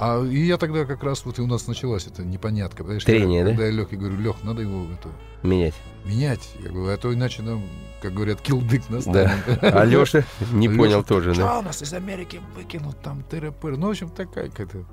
А 0.00 0.24
и 0.24 0.46
я 0.46 0.56
тогда 0.56 0.86
как 0.86 1.02
раз 1.02 1.26
вот 1.26 1.38
и 1.38 1.42
у 1.42 1.46
нас 1.46 1.66
началась 1.66 2.06
эта 2.06 2.22
непонятка. 2.22 2.84
Трение, 2.84 3.40
я, 3.40 3.44
да? 3.44 3.50
Когда 3.50 3.66
я 3.66 3.70
Лехе 3.70 3.96
говорю, 3.96 4.16
Лех, 4.16 4.36
надо 4.42 4.62
его 4.62 4.86
это... 4.90 5.10
Менять. 5.46 5.74
Менять. 6.06 6.54
Я 6.64 6.70
говорю, 6.70 6.94
а 6.94 6.96
то 6.96 7.12
иначе 7.12 7.42
нам, 7.42 7.62
как 8.00 8.14
говорят, 8.14 8.40
килдык 8.40 8.88
настанет. 8.88 9.30
Да. 9.60 9.68
А 9.80 9.84
Леша 9.84 10.24
не 10.52 10.70
понял 10.70 11.04
тоже, 11.04 11.34
да? 11.34 11.34
Что 11.34 11.62
нас 11.62 11.82
из 11.82 11.92
Америки 11.92 12.40
выкинут 12.56 12.98
там 13.02 13.22
тыры-пыры. 13.30 13.76
Ну, 13.76 13.88
в 13.88 13.90
общем, 13.90 14.08
такая 14.08 14.48
какая-то... 14.48 14.86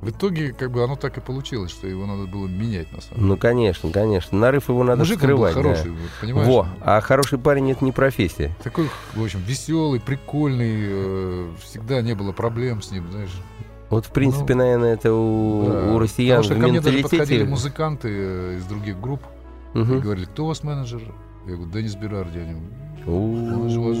В 0.00 0.10
итоге, 0.10 0.52
как 0.52 0.72
бы, 0.72 0.82
оно 0.82 0.96
так 0.96 1.16
и 1.18 1.20
получилось, 1.20 1.70
что 1.70 1.86
его 1.86 2.04
надо 2.06 2.26
было 2.26 2.48
менять, 2.48 2.90
на 2.90 3.00
самом 3.00 3.14
деле. 3.14 3.28
Ну, 3.28 3.36
конечно, 3.36 3.90
конечно. 3.90 4.36
Нарыв 4.36 4.68
его 4.68 4.82
надо 4.82 5.02
Мужик 5.02 5.18
скрывать. 5.18 5.54
Был 5.54 5.62
хороший, 5.62 5.90
да. 5.92 5.96
вот, 6.00 6.10
понимаешь? 6.20 6.48
Во, 6.48 6.66
а 6.80 7.00
хороший 7.00 7.38
парень— 7.38 7.70
это 7.72 7.84
не 7.84 7.92
профессия. 7.92 8.50
Такой, 8.64 8.90
в 9.14 9.22
общем, 9.22 9.40
веселый, 9.46 10.00
прикольный, 10.00 10.74
э, 10.80 11.50
всегда 11.62 12.02
не 12.02 12.16
было 12.16 12.32
проблем 12.32 12.82
с 12.82 12.90
ним, 12.90 13.08
знаешь. 13.12 13.30
Вот, 13.92 14.06
в 14.06 14.10
принципе, 14.10 14.54
ну, 14.54 14.62
наверное, 14.62 14.94
это 14.94 15.12
у, 15.12 15.66
да. 15.68 15.92
у 15.92 15.98
россиян 15.98 16.42
Потому 16.42 16.54
что 16.54 16.66
ко 16.66 16.70
мне 16.70 16.80
даже 16.80 17.02
подходили 17.02 17.44
музыканты 17.44 18.08
э, 18.10 18.56
из 18.56 18.64
других 18.64 18.98
групп 18.98 19.20
угу. 19.74 19.94
и 19.94 19.98
говорили, 19.98 20.24
кто 20.24 20.44
у 20.44 20.48
вас 20.48 20.62
менеджер? 20.62 21.02
Я 21.46 21.56
говорю, 21.56 21.70
Денис 21.70 21.94
Берарди. 21.94 22.38
Они, 22.38 22.56
он 23.06 23.68
же 23.68 23.80
вас 23.80 23.98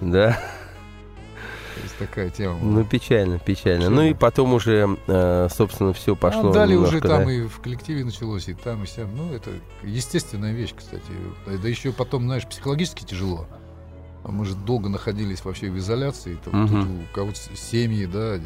Да. 0.00 0.36
такая 2.00 2.30
тема. 2.30 2.58
Ну, 2.60 2.84
печально, 2.84 3.38
печально. 3.38 3.88
Ну 3.88 4.02
и 4.02 4.14
потом 4.14 4.52
уже, 4.52 4.98
э, 5.06 5.48
собственно, 5.54 5.92
все 5.92 6.16
пошло 6.16 6.50
А 6.50 6.52
далее 6.52 6.76
уже 6.76 6.96
немножко, 6.96 7.08
там 7.08 7.26
да. 7.26 7.32
и 7.32 7.42
в 7.42 7.60
коллективе 7.60 8.04
началось, 8.04 8.48
и 8.48 8.54
там, 8.54 8.82
и 8.82 8.86
сям. 8.88 9.16
Ну, 9.16 9.32
это 9.32 9.50
естественная 9.84 10.52
вещь, 10.52 10.74
кстати. 10.76 11.04
Да 11.46 11.68
еще 11.68 11.92
потом, 11.92 12.24
знаешь, 12.24 12.46
психологически 12.48 13.04
тяжело. 13.04 13.46
А 14.28 14.32
Мы 14.32 14.44
же 14.44 14.54
долго 14.56 14.88
находились 14.88 15.44
вообще 15.44 15.70
в 15.70 15.78
изоляции. 15.78 16.36
Там, 16.44 16.64
Мгм. 16.64 16.68
тут 16.82 16.90
у 16.90 17.14
кого-то 17.14 17.38
семьи, 17.54 18.06
да. 18.06 18.38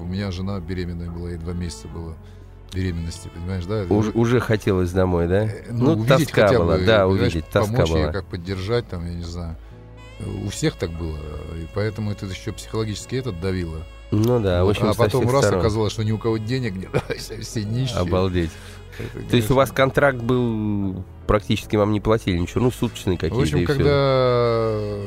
у 0.00 0.04
меня 0.04 0.30
жена 0.30 0.60
беременная 0.60 1.10
была, 1.10 1.30
ей 1.30 1.38
два 1.38 1.52
месяца 1.52 1.88
было 1.88 2.14
беременности, 2.72 3.28
понимаешь, 3.34 3.64
да? 3.64 3.84
Уж- 3.92 4.14
уже 4.14 4.38
хотелось 4.38 4.92
домой, 4.92 5.26
да? 5.26 5.44
Э, 5.46 5.64
Ну, 5.70 5.92
увидеть 5.94 6.28
тоска 6.28 6.46
хотя 6.46 6.58
была, 6.60 6.76
бы, 6.76 6.84
да, 6.84 7.08
увидеть, 7.08 7.44
тоска 7.48 7.72
помочь 7.72 7.88
ей 7.90 8.02
была. 8.04 8.12
как 8.12 8.26
поддержать, 8.26 8.86
там, 8.88 9.04
я 9.04 9.14
не 9.14 9.24
знаю. 9.24 9.56
У 10.44 10.48
всех 10.50 10.76
так 10.76 10.90
было, 10.90 11.16
и 11.56 11.66
поэтому 11.74 12.12
это 12.12 12.26
еще 12.26 12.52
психологически 12.52 13.16
этот 13.16 13.40
давило. 13.40 13.78
Ну 14.12 14.38
да, 14.40 14.62
в 14.62 14.66
Вот, 14.66 14.70
общем, 14.76 14.86
а 14.90 14.94
потом 14.94 15.28
раз 15.28 15.42
сторон. 15.42 15.60
оказалось, 15.60 15.92
что 15.92 16.04
ни 16.04 16.12
у 16.12 16.18
кого 16.18 16.38
денег 16.38 16.74
нет, 16.76 16.90
все- 17.18 17.40
все 17.40 17.64
нищие. 17.64 17.98
Обалдеть. 17.98 18.50
Это, 18.98 19.28
То 19.28 19.36
есть 19.36 19.50
у 19.50 19.54
вас 19.54 19.72
контракт 19.72 20.18
был, 20.18 21.04
практически 21.26 21.76
вам 21.76 21.92
не 21.92 22.00
платили 22.00 22.38
ничего, 22.38 22.62
ну, 22.62 22.70
суточные 22.70 23.16
В 23.16 23.20
какие-то 23.20 23.42
общем, 23.42 23.58
и 23.58 23.64
всё. 23.64 23.74
когда 23.74 25.00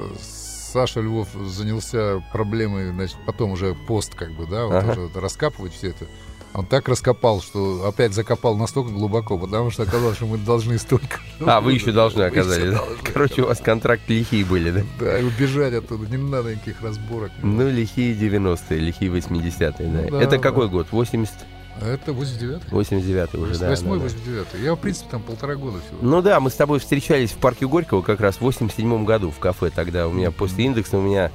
Саша 0.71 1.01
Львов 1.01 1.29
занялся 1.47 2.23
проблемой, 2.31 2.89
значит, 2.91 3.17
потом 3.25 3.51
уже 3.51 3.75
пост, 3.87 4.13
как 4.15 4.31
бы, 4.33 4.45
да, 4.45 4.65
вот 4.65 4.75
Ага. 4.75 4.93
вот 4.99 5.15
раскапывать 5.17 5.73
все 5.73 5.89
это, 5.89 6.05
он 6.53 6.65
так 6.65 6.87
раскопал, 6.89 7.41
что 7.41 7.85
опять 7.87 8.13
закопал 8.13 8.55
настолько 8.57 8.91
глубоко, 8.91 9.37
потому 9.37 9.69
что 9.71 9.83
оказалось, 9.83 10.17
что 10.17 10.25
мы 10.25 10.37
должны 10.37 10.77
столько. 10.77 11.19
А, 11.45 11.61
вы 11.61 11.73
еще 11.73 11.91
должны 11.91 12.23
оказались, 12.23 12.73
да? 12.73 12.81
Короче, 13.13 13.43
у 13.43 13.47
вас 13.47 13.59
контракт 13.59 14.03
лихие 14.09 14.43
были, 14.45 14.71
да? 14.71 14.81
Да, 14.99 15.19
и 15.19 15.23
убежать 15.23 15.73
оттуда, 15.73 16.05
не 16.09 16.17
надо 16.17 16.53
никаких 16.53 16.81
разборок. 16.81 17.31
Ну, 17.41 17.69
лихие 17.69 18.13
90-е, 18.13 18.77
лихие 18.79 19.09
80-е, 19.11 19.73
да. 19.87 20.01
Ну 20.03 20.09
да, 20.11 20.21
Это 20.21 20.37
какой 20.37 20.67
год? 20.69 20.87
80, 20.91 21.33
А 21.33 21.58
это 21.81 22.11
89-й? 22.11 22.71
89-й 22.71 23.39
уже, 23.39 23.57
да. 23.59 23.69
8 23.69 23.83
да, 23.85 23.89
да. 23.91 23.95
89 23.99 24.47
Я, 24.63 24.75
в 24.75 24.79
принципе, 24.79 25.09
там 25.11 25.21
полтора 25.23 25.55
года 25.55 25.77
всего. 25.79 25.97
Ну 26.01 26.21
да, 26.21 26.39
мы 26.39 26.49
с 26.49 26.55
тобой 26.55 26.79
встречались 26.79 27.31
в 27.31 27.37
парке 27.37 27.67
Горького 27.67 28.01
как 28.01 28.19
раз 28.19 28.37
в 28.37 28.41
87 28.41 29.05
году 29.05 29.31
в 29.31 29.39
кафе 29.39 29.69
тогда. 29.73 30.07
У 30.07 30.11
меня 30.11 30.31
после 30.31 30.65
индекса 30.65 30.97
у 30.97 31.01
меня 31.01 31.31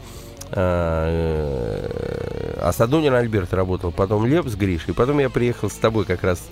э, 0.51 2.59
Асадунин 2.63 3.15
Альберт 3.15 3.53
работал, 3.55 3.93
потом 3.93 4.27
Лев 4.27 4.47
с 4.47 4.55
Гришей, 4.55 4.95
потом 4.95 5.19
я 5.19 5.31
приехал 5.31 5.71
с 5.71 5.75
тобой 5.75 6.05
как 6.05 6.23
раз 6.23 6.43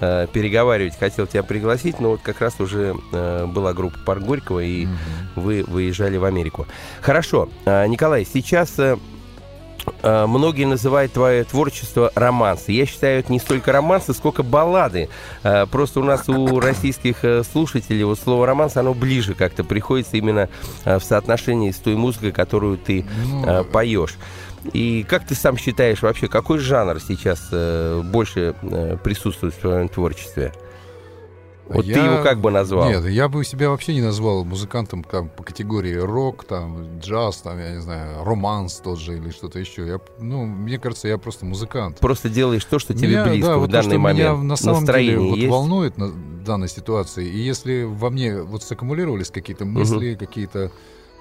э, 0.00 0.26
переговаривать, 0.32 0.98
хотел 0.98 1.26
тебя 1.26 1.42
пригласить, 1.42 2.00
но 2.00 2.10
вот 2.10 2.20
как 2.22 2.40
раз 2.40 2.58
уже 2.60 2.96
э, 3.12 3.46
была 3.46 3.72
группа 3.72 3.98
Парк 4.04 4.22
Горького, 4.22 4.60
и 4.60 4.86
Мгм. 4.86 4.96
вы 5.36 5.64
выезжали 5.66 6.16
в 6.16 6.24
Америку. 6.24 6.66
Хорошо, 7.00 7.48
э, 7.64 7.86
Николай, 7.86 8.24
сейчас 8.26 8.78
э, 8.78 8.98
многие 10.02 10.64
называют 10.64 11.12
твое 11.12 11.44
творчество 11.44 12.10
романсы. 12.14 12.72
Я 12.72 12.86
считаю, 12.86 13.20
это 13.20 13.32
не 13.32 13.38
столько 13.38 13.72
романсы, 13.72 14.12
сколько 14.14 14.42
баллады. 14.42 15.08
Э, 15.42 15.66
Просто 15.66 16.00
у 16.00 16.04
нас 16.04 16.28
у 16.28 16.60
российских 16.60 17.24
э, 17.24 17.42
слушателей 17.42 18.04
вот 18.04 18.18
слово 18.18 18.46
романс, 18.46 18.76
оно 18.76 18.94
ближе 18.94 19.34
как-то 19.34 19.64
приходится 19.64 20.16
именно 20.16 20.48
э, 20.84 20.98
в 20.98 21.04
соотношении 21.04 21.70
с 21.70 21.76
той 21.76 21.94
музыкой, 21.96 22.32
которую 22.32 22.78
ты 22.78 23.04
Ну, 23.30 23.44
э, 23.46 23.64
поешь. 23.64 24.16
И 24.72 25.04
как 25.08 25.26
ты 25.26 25.34
сам 25.34 25.58
считаешь 25.58 26.00
вообще, 26.02 26.26
какой 26.26 26.58
жанр 26.58 26.98
сейчас 27.00 27.48
э, 27.52 28.00
больше 28.04 28.54
э, 28.62 28.96
присутствует 29.02 29.54
в 29.54 29.58
твоем 29.58 29.88
творчестве? 29.88 30.52
Вот 31.68 31.86
ты 31.86 31.92
я- 31.92 32.04
его 32.14 32.22
как 32.22 32.40
бы 32.40 32.50
назвал? 32.50 32.88
Нет, 32.88 33.04
я 33.06 33.28
бы 33.28 33.44
себя 33.44 33.70
вообще 33.70 33.94
не 33.94 34.02
назвал 34.02 34.44
музыкантом 34.44 35.02
там, 35.02 35.28
по 35.28 35.42
категории 35.42 35.94
рок, 35.94 36.44
там, 36.44 36.98
джаз, 37.00 37.38
там, 37.38 37.58
я 37.58 37.70
не 37.74 37.80
знаю, 37.80 38.22
романс 38.24 38.80
тот 38.84 38.98
же 39.00 39.16
или 39.16 39.30
что-то 39.30 39.58
еще. 39.58 39.86
Я, 39.86 39.98
ну, 40.18 40.44
мне 40.44 40.78
кажется, 40.78 41.08
я 41.08 41.16
просто 41.16 41.46
музыкант. 41.46 41.98
Просто 42.00 42.28
делаешь 42.28 42.64
то, 42.64 42.78
что 42.78 42.92
тебе 42.92 43.08
Меня, 43.08 43.24
близко 43.24 43.48
да, 43.48 43.56
в 43.56 43.60
вот 43.60 43.66
то, 43.66 43.72
данный 43.72 43.90
что 43.90 43.98
момент. 43.98 44.18
Меня 44.38 44.42
на 44.42 44.56
самом 44.56 44.80
Настроение 44.80 45.16
деле 45.16 45.28
вот 45.30 45.38
есть? 45.38 45.50
волнует 45.50 45.96
на 45.98 46.12
данной 46.44 46.68
ситуации. 46.68 47.26
И 47.26 47.38
если 47.38 47.84
во 47.84 48.10
мне 48.10 48.42
вот 48.42 48.62
саккумулировались 48.62 49.30
какие-то 49.30 49.64
мысли, 49.64 50.14
какие-то 50.14 50.70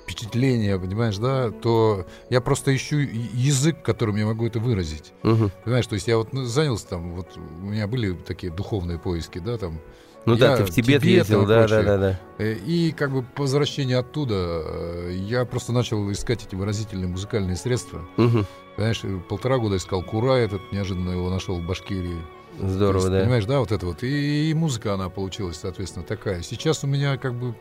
впечатления, 0.04 0.78
понимаешь, 0.78 1.18
да, 1.18 1.50
то 1.52 2.06
я 2.30 2.42
просто 2.42 2.76
ищу 2.76 2.98
язык, 2.98 3.82
которым 3.82 4.16
я 4.18 4.26
могу 4.26 4.46
это 4.46 4.60
выразить. 4.60 5.14
Мгм. 5.24 5.52
Понимаешь, 5.64 5.88
то 5.88 5.96
есть 5.96 6.08
я 6.08 6.18
вот 6.18 6.34
ну, 6.34 6.44
занялся 6.44 6.88
там, 6.88 7.14
вот 7.16 7.28
у 7.38 7.66
меня 7.66 7.88
были 7.88 8.14
такие 8.14 8.52
духовные 8.52 9.00
поиски, 9.00 9.40
да, 9.40 9.58
там, 9.58 9.80
Ну 10.26 10.36
да, 10.36 10.52
Я 10.52 10.58
ты 10.58 10.64
в 10.66 10.70
Тибет, 10.70 11.02
Тибет 11.02 11.04
ездил, 11.06 11.46
да, 11.46 11.62
да, 11.62 11.68
прочее. 11.68 11.84
да, 11.84 11.98
да. 11.98 12.20
Э, 12.38 12.54
И 12.66 12.92
как 12.92 13.12
бы 13.12 13.24
по 13.24 13.42
возвращении 13.44 13.96
оттуда 13.96 14.36
э, 14.66 15.14
я 15.16 15.46
просто 15.46 15.72
начал 15.74 16.12
искать 16.12 16.46
эти 16.46 16.56
выразительные 16.56 17.08
музыкальные 17.08 17.56
средства. 17.56 18.02
Мгм. 18.18 18.46
Понимаешь, 18.76 19.02
э, 19.04 19.20
полтора 19.30 19.58
года 19.58 19.78
искал 19.78 20.02
Кура 20.04 20.34
этот, 20.34 20.62
неожиданно 20.72 21.12
его 21.12 21.30
нашел 21.30 21.60
в 21.60 21.66
Башкирии. 21.66 22.18
Здорово, 22.60 23.02
есть, 23.02 23.10
да. 23.12 23.20
Понимаешь, 23.22 23.46
да, 23.46 23.60
вот 23.60 23.72
это 23.72 23.86
вот. 23.86 24.04
И, 24.04 24.50
и 24.52 24.54
музыка, 24.54 24.94
она 24.94 25.10
получилась, 25.10 25.58
соответственно, 25.58 26.06
такая. 26.06 26.42
Сейчас 26.44 26.84
у 26.84 26.88
меня 26.88 27.18
как 27.18 27.34
бы 27.34 27.56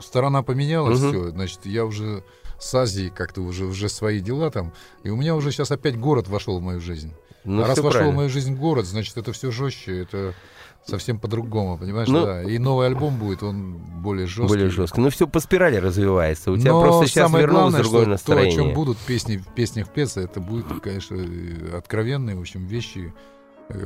сторона 0.00 0.42
поменялась, 0.42 0.98
Мгм. 1.00 1.08
все, 1.10 1.30
значит, 1.30 1.60
я 1.66 1.84
уже 1.84 2.22
с 2.58 2.74
Азией 2.74 3.10
как-то 3.10 3.40
уже, 3.42 3.64
уже 3.64 3.88
свои 3.88 4.20
дела 4.20 4.50
там. 4.50 4.72
И 5.02 5.10
у 5.10 5.16
меня 5.16 5.34
уже 5.34 5.50
сейчас 5.50 5.70
опять 5.70 5.98
город 5.98 6.28
вошел 6.28 6.58
в 6.58 6.62
мою 6.62 6.80
жизнь. 6.80 7.12
Ну, 7.44 7.62
а 7.62 7.66
раз 7.66 7.78
вошел 7.78 7.88
в 7.90 7.92
правильно. 7.92 8.16
мою 8.16 8.28
жизнь 8.28 8.54
город, 8.54 8.84
значит, 8.86 9.16
это 9.16 9.32
все 9.32 9.50
жестче, 9.50 10.00
это 10.02 10.34
совсем 10.86 11.18
по-другому, 11.18 11.78
понимаешь, 11.78 12.08
Ну, 12.08 12.24
да. 12.24 12.42
И 12.42 12.58
новый 12.58 12.86
альбом 12.86 13.16
будет, 13.18 13.42
он 13.42 13.76
более 14.02 14.26
жесткий. 14.26 14.48
Более 14.48 14.68
жестко. 14.70 15.00
Ну, 15.00 15.08
все 15.10 15.26
по 15.26 15.40
спирали 15.40 15.76
развивается. 15.76 16.50
У 16.50 16.56
тебя 16.58 16.72
Но 16.72 16.82
просто 16.82 17.06
сейчас 17.06 17.26
самое 17.26 17.44
вернулось 17.44 17.62
главное, 17.72 17.82
другое 17.82 18.02
что 18.02 18.10
настроение. 18.10 18.56
То, 18.56 18.62
о 18.62 18.64
чем 18.66 18.74
будут 18.74 18.98
песни 18.98 19.36
в 19.38 19.46
песнях 19.54 19.88
петься, 19.88 20.20
это 20.20 20.40
будут, 20.40 20.80
конечно, 20.82 21.16
э, 21.18 21.76
откровенные, 21.78 22.36
в 22.36 22.40
общем, 22.40 22.66
вещи, 22.66 22.98
э, 23.08 23.12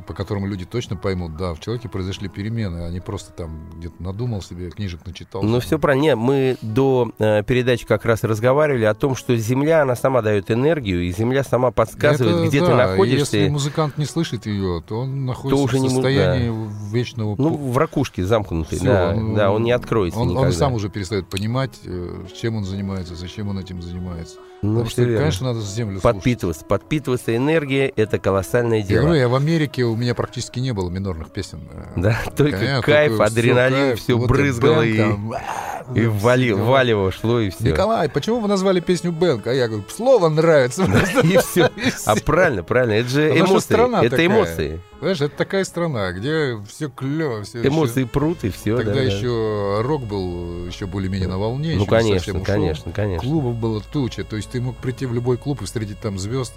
по 0.07 0.15
которым 0.15 0.47
люди 0.47 0.65
точно 0.65 0.97
поймут, 0.97 1.37
да, 1.37 1.55
в 1.55 1.61
человеке 1.61 1.89
произошли 1.89 2.29
перемены, 2.29 2.87
а 2.87 2.91
не 2.91 3.01
просто 3.01 3.33
там 3.33 3.71
где-то 3.77 4.03
надумал 4.03 4.43
себе, 4.43 4.71
книжек 4.71 5.01
начитал. 5.07 5.43
Ну, 5.43 5.61
все 5.61 5.79
правильно. 5.79 6.03
Не, 6.03 6.17
мы 6.17 6.57
до 6.63 7.13
э, 7.19 7.43
передачи 7.45 7.87
как 7.87 8.05
раз 8.05 8.25
разговаривали 8.25 8.85
о 8.85 8.95
том, 8.95 9.15
что 9.15 9.37
Земля, 9.37 9.83
она 9.83 9.95
сама 9.97 10.23
дает 10.23 10.51
энергию, 10.51 11.03
и 11.03 11.13
Земля 11.13 11.45
сама 11.45 11.71
подсказывает, 11.71 12.37
Это 12.37 12.47
где 12.49 12.61
да, 12.61 12.67
ты 12.67 12.75
находишься. 12.75 13.37
Если 13.37 13.49
музыкант 13.51 13.99
не 13.99 14.05
слышит 14.07 14.47
ее, 14.47 14.83
то 14.87 15.01
он 15.01 15.27
находится 15.27 15.63
уже 15.63 15.77
в 15.79 15.81
не 15.81 15.89
му- 15.89 15.95
состоянии 15.95 16.93
вечного 16.93 17.35
Ну, 17.39 17.55
в 17.57 17.79
ракушке 17.79 18.25
замкнутый, 18.25 18.81
да, 18.81 19.15
он- 19.15 19.35
да, 19.35 19.51
он 19.53 19.63
не 19.63 19.73
откроется 19.73 20.19
он, 20.19 20.29
никогда. 20.29 20.49
он 20.49 20.53
сам 20.53 20.73
уже 20.75 20.89
перестает 20.89 21.29
понимать, 21.29 21.79
э, 21.85 22.27
чем 22.41 22.57
он 22.57 22.65
занимается, 22.65 23.15
зачем 23.15 23.49
он 23.49 23.59
этим 23.59 23.83
занимается. 23.83 24.37
Ну, 24.65 24.71
Потому 24.73 24.91
что, 24.91 25.03
верно. 25.03 25.19
конечно, 25.19 25.47
надо 25.53 25.61
землю 25.61 26.01
слушать. 26.01 26.17
Подпитываться. 26.17 26.65
Подпитываться 26.65 27.37
энергией— 27.37 27.93
это 27.97 28.19
колоссальное 28.19 28.79
Я 28.79 28.85
дело. 28.85 29.03
говорю, 29.03 29.21
я 29.21 29.29
в 29.29 29.35
Америке 29.35 29.85
у 29.85 29.95
меня 29.95 30.15
практически 30.15 30.59
не 30.59 30.73
было 30.73 30.89
минорных 30.91 31.31
песен. 31.31 31.61
Э, 31.73 31.85
Да, 31.97 32.19
только 32.37 32.59
Конечно, 32.59 32.83
кайф, 32.83 33.11
только 33.13 33.25
адреналин, 33.25 33.77
кайф, 33.89 34.01
все 34.01 34.15
вот 34.17 34.25
и 34.25 34.29
брызгало 34.29 34.83
и, 34.83 34.97
там, 34.97 35.35
и 35.95 36.07
вали, 36.07 36.53
всё. 36.53 36.65
валево 36.65 37.13
шло, 37.13 37.41
и 37.41 37.51
все. 37.51 37.65
Николай, 37.69 38.09
почему 38.09 38.41
вы 38.41 38.49
назвали 38.49 38.81
песню 38.81 39.13
Бэнк? 39.13 39.47
А 39.47 39.53
я 39.53 39.69
говорю, 39.69 39.85
слово 39.95 40.29
нравится. 40.31 40.85
И 41.23 41.37
все. 41.39 41.67
И 41.77 41.91
А 42.07 42.17
правильно, 42.17 42.63
правильно, 42.63 42.93
это 42.95 43.09
же 43.11 43.29
эмоции. 43.39 44.05
Это 44.07 44.27
эмоции. 44.27 44.81
Знаешь, 45.05 45.21
это 45.21 45.37
такая 45.37 45.65
страна, 45.65 46.13
где 46.13 46.59
все 46.67 46.89
клево, 46.89 47.43
все 47.43 47.61
Эмоции 47.67 48.05
прут, 48.05 48.43
и 48.43 48.49
все. 48.49 48.75
Тогда 48.75 49.03
еще 49.03 49.83
рок 49.83 50.03
был 50.05 50.67
еще 50.67 50.87
более-менее 50.87 51.29
на 51.29 51.37
волне. 51.37 51.75
Ну, 51.75 51.83
еще 51.83 51.91
конечно, 51.91 52.41
конечно, 52.41 52.91
конечно. 52.91 53.29
Клубов 53.29 53.55
было 53.57 53.83
туча. 53.83 54.25
То 54.25 54.37
есть 54.37 54.49
ты 54.49 54.63
мог 54.63 54.77
прийти 54.79 55.05
в 55.05 55.13
любой 55.13 55.37
клуб 55.37 55.61
и 55.61 55.67
встретить 55.67 56.01
там 56.01 56.19
звезд, 56.19 56.55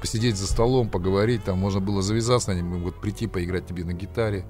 посидеть 0.00 0.36
за 0.36 0.46
столом, 0.46 0.88
поговорить. 0.88 1.42
Там 1.42 1.58
можно 1.58 1.80
было 1.80 2.00
завязаться, 2.00 2.52
они 2.52 2.62
могут 2.62 3.00
прийти, 3.00 3.26
поиграть 3.26 3.66
тебе 3.66 3.84
на 3.84 3.94
гитаре. 3.94 4.44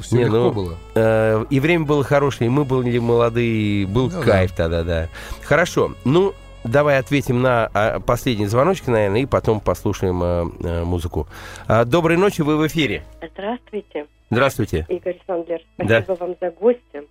Все 0.00 0.16
Не, 0.16 0.24
легко 0.24 0.36
ну, 0.36 0.52
было. 0.52 0.74
Э, 0.96 1.44
И 1.48 1.60
время 1.60 1.84
было 1.84 2.02
хорошее, 2.02 2.48
и 2.48 2.50
мы 2.50 2.64
были 2.64 2.98
молодые, 2.98 3.86
был 3.86 4.10
Ну, 4.10 4.22
кайф 4.22 4.50
тогда, 4.56 4.82
да. 4.82 5.08
Хорошо, 5.44 5.94
ну, 6.04 6.34
давай 6.68 6.98
ответим 6.98 7.42
на 7.42 7.70
а, 7.72 8.00
последний 8.00 8.46
звоночек, 8.46 8.88
наверное, 8.88 9.22
и 9.22 9.26
потом 9.26 9.60
послушаем 9.60 10.22
э, 10.22 10.44
э, 10.64 10.84
музыку. 10.84 11.26
А, 11.68 11.84
Доброй 11.84 12.16
ночи, 12.16 12.42
вы 12.42 12.56
в 12.56 12.66
эфире. 12.66 13.04
Здравствуйте, 13.32 14.06
Здравствуйте. 14.30 14.86
Игорь 14.88 15.18
Сандлер. 15.26 15.60
Да. 15.78 16.02
Спасибо 16.02 16.24
вам 16.24 16.36
за 16.40 16.50
гостя. 16.50 17.04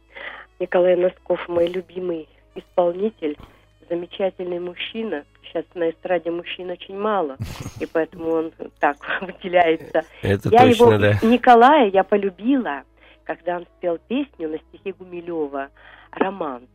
Николай 0.60 0.96
Носков, 0.96 1.40
мой 1.48 1.68
любимый 1.68 2.28
исполнитель, 2.56 3.38
замечательный 3.90 4.60
мужчина. 4.60 5.24
Сейчас 5.44 5.66
на 5.74 5.90
эстраде 5.90 6.32
мужчин 6.32 6.70
очень 6.70 6.98
мало, 6.98 7.38
и 7.80 7.86
поэтому 7.86 8.32
он 8.32 8.52
так 8.80 8.98
выделяется. 9.22 10.04
Это 10.22 10.50
я 10.50 10.60
точно, 10.60 10.84
его, 10.84 10.98
да. 10.98 11.20
Николая, 11.22 11.90
я 11.90 12.04
полюбила, 12.04 12.84
когда 13.24 13.58
он 13.58 13.68
спел 13.78 13.98
песню 14.08 14.50
на 14.50 14.58
стихи 14.58 14.92
Гумилева 14.92 15.70
«Романс». 16.12 16.66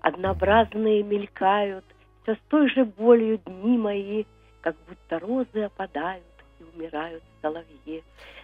Однообразные 0.00 1.02
мелькают, 1.02 1.84
все 2.26 2.34
с 2.34 2.38
той 2.48 2.68
же 2.70 2.84
болью 2.84 3.38
дни 3.46 3.78
мои, 3.78 4.24
как 4.60 4.74
будто 4.88 5.18
розы 5.24 5.64
опадают 5.64 6.24
и 6.58 6.64
умирают 6.76 7.22
соловьи. 7.40 8.02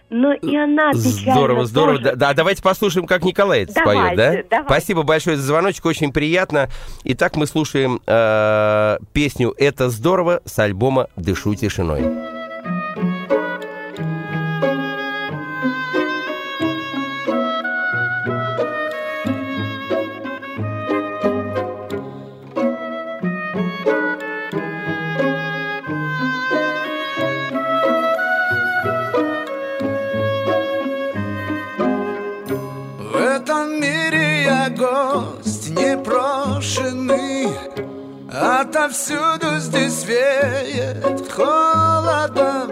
Но 0.09 0.33
и 0.33 0.55
она 0.55 0.91
печально 0.91 1.33
Здорово, 1.33 1.65
здорово. 1.65 1.97
тоже. 1.97 2.03
Да, 2.11 2.15
да, 2.15 2.33
давайте 2.33 2.61
послушаем, 2.61 3.07
как 3.07 3.23
Николай 3.23 3.63
это 3.63 3.71
споет, 3.71 3.85
Давайте, 4.15 4.15
да? 4.15 4.43
давайте. 4.49 4.65
Спасибо 4.67 5.03
большое 5.03 5.37
за 5.37 5.43
звоночек, 5.43 5.85
очень 5.85 6.13
приятно. 6.13 6.69
Итак, 7.03 7.35
мы 7.35 7.47
слушаем 7.47 7.99
э, 8.05 8.97
песню 9.11 9.53
«Это 9.57 9.89
здорово» 9.89 10.41
с 10.45 10.59
альбома 10.59 11.07
«Дышу 11.15 11.55
тишиной». 11.55 12.32
Отовсюду 38.75 39.59
здесь 39.59 40.03
веет 40.03 41.31
холодом. 41.31 42.71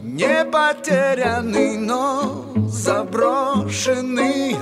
Не 0.00 0.44
потерянный, 0.44 1.76
но 1.78 2.44
заброшенный. 2.68 4.56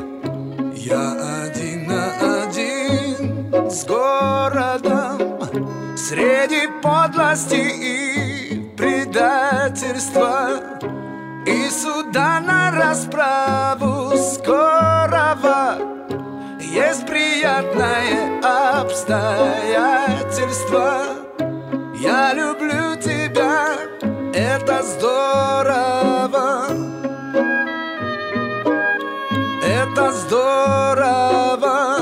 Я 0.74 1.42
один 1.42 1.86
на 1.86 2.44
один 2.44 3.70
с 3.70 3.84
городом 3.84 5.38
Среди 5.98 6.66
подлости 6.82 7.60
и 7.60 8.74
предательства. 8.74 10.48
И 11.46 11.68
суда 11.68 12.40
на 12.40 12.70
расправу 12.70 14.16
скорого 14.16 15.83
Есть 16.74 17.06
приятное 17.06 18.40
обстоятельство. 18.80 21.04
Я 22.00 22.34
люблю 22.34 22.96
тебя, 22.96 23.76
это 24.34 24.82
здорово. 24.82 26.66
Это 29.62 30.10
здорово. 30.10 32.00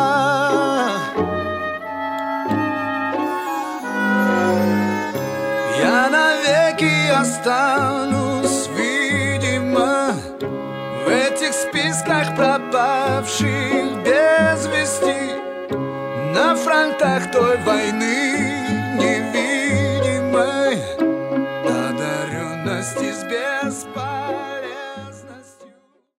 Я 5.80 6.10
навеки 6.12 7.10
останусь, 7.10 8.03
списках 11.94 12.36
пропавших 12.36 14.04
без 14.04 14.66
вести. 14.68 15.36
На 16.34 16.56
фронтах 16.56 17.32
той 17.32 17.58
войны 17.58 18.53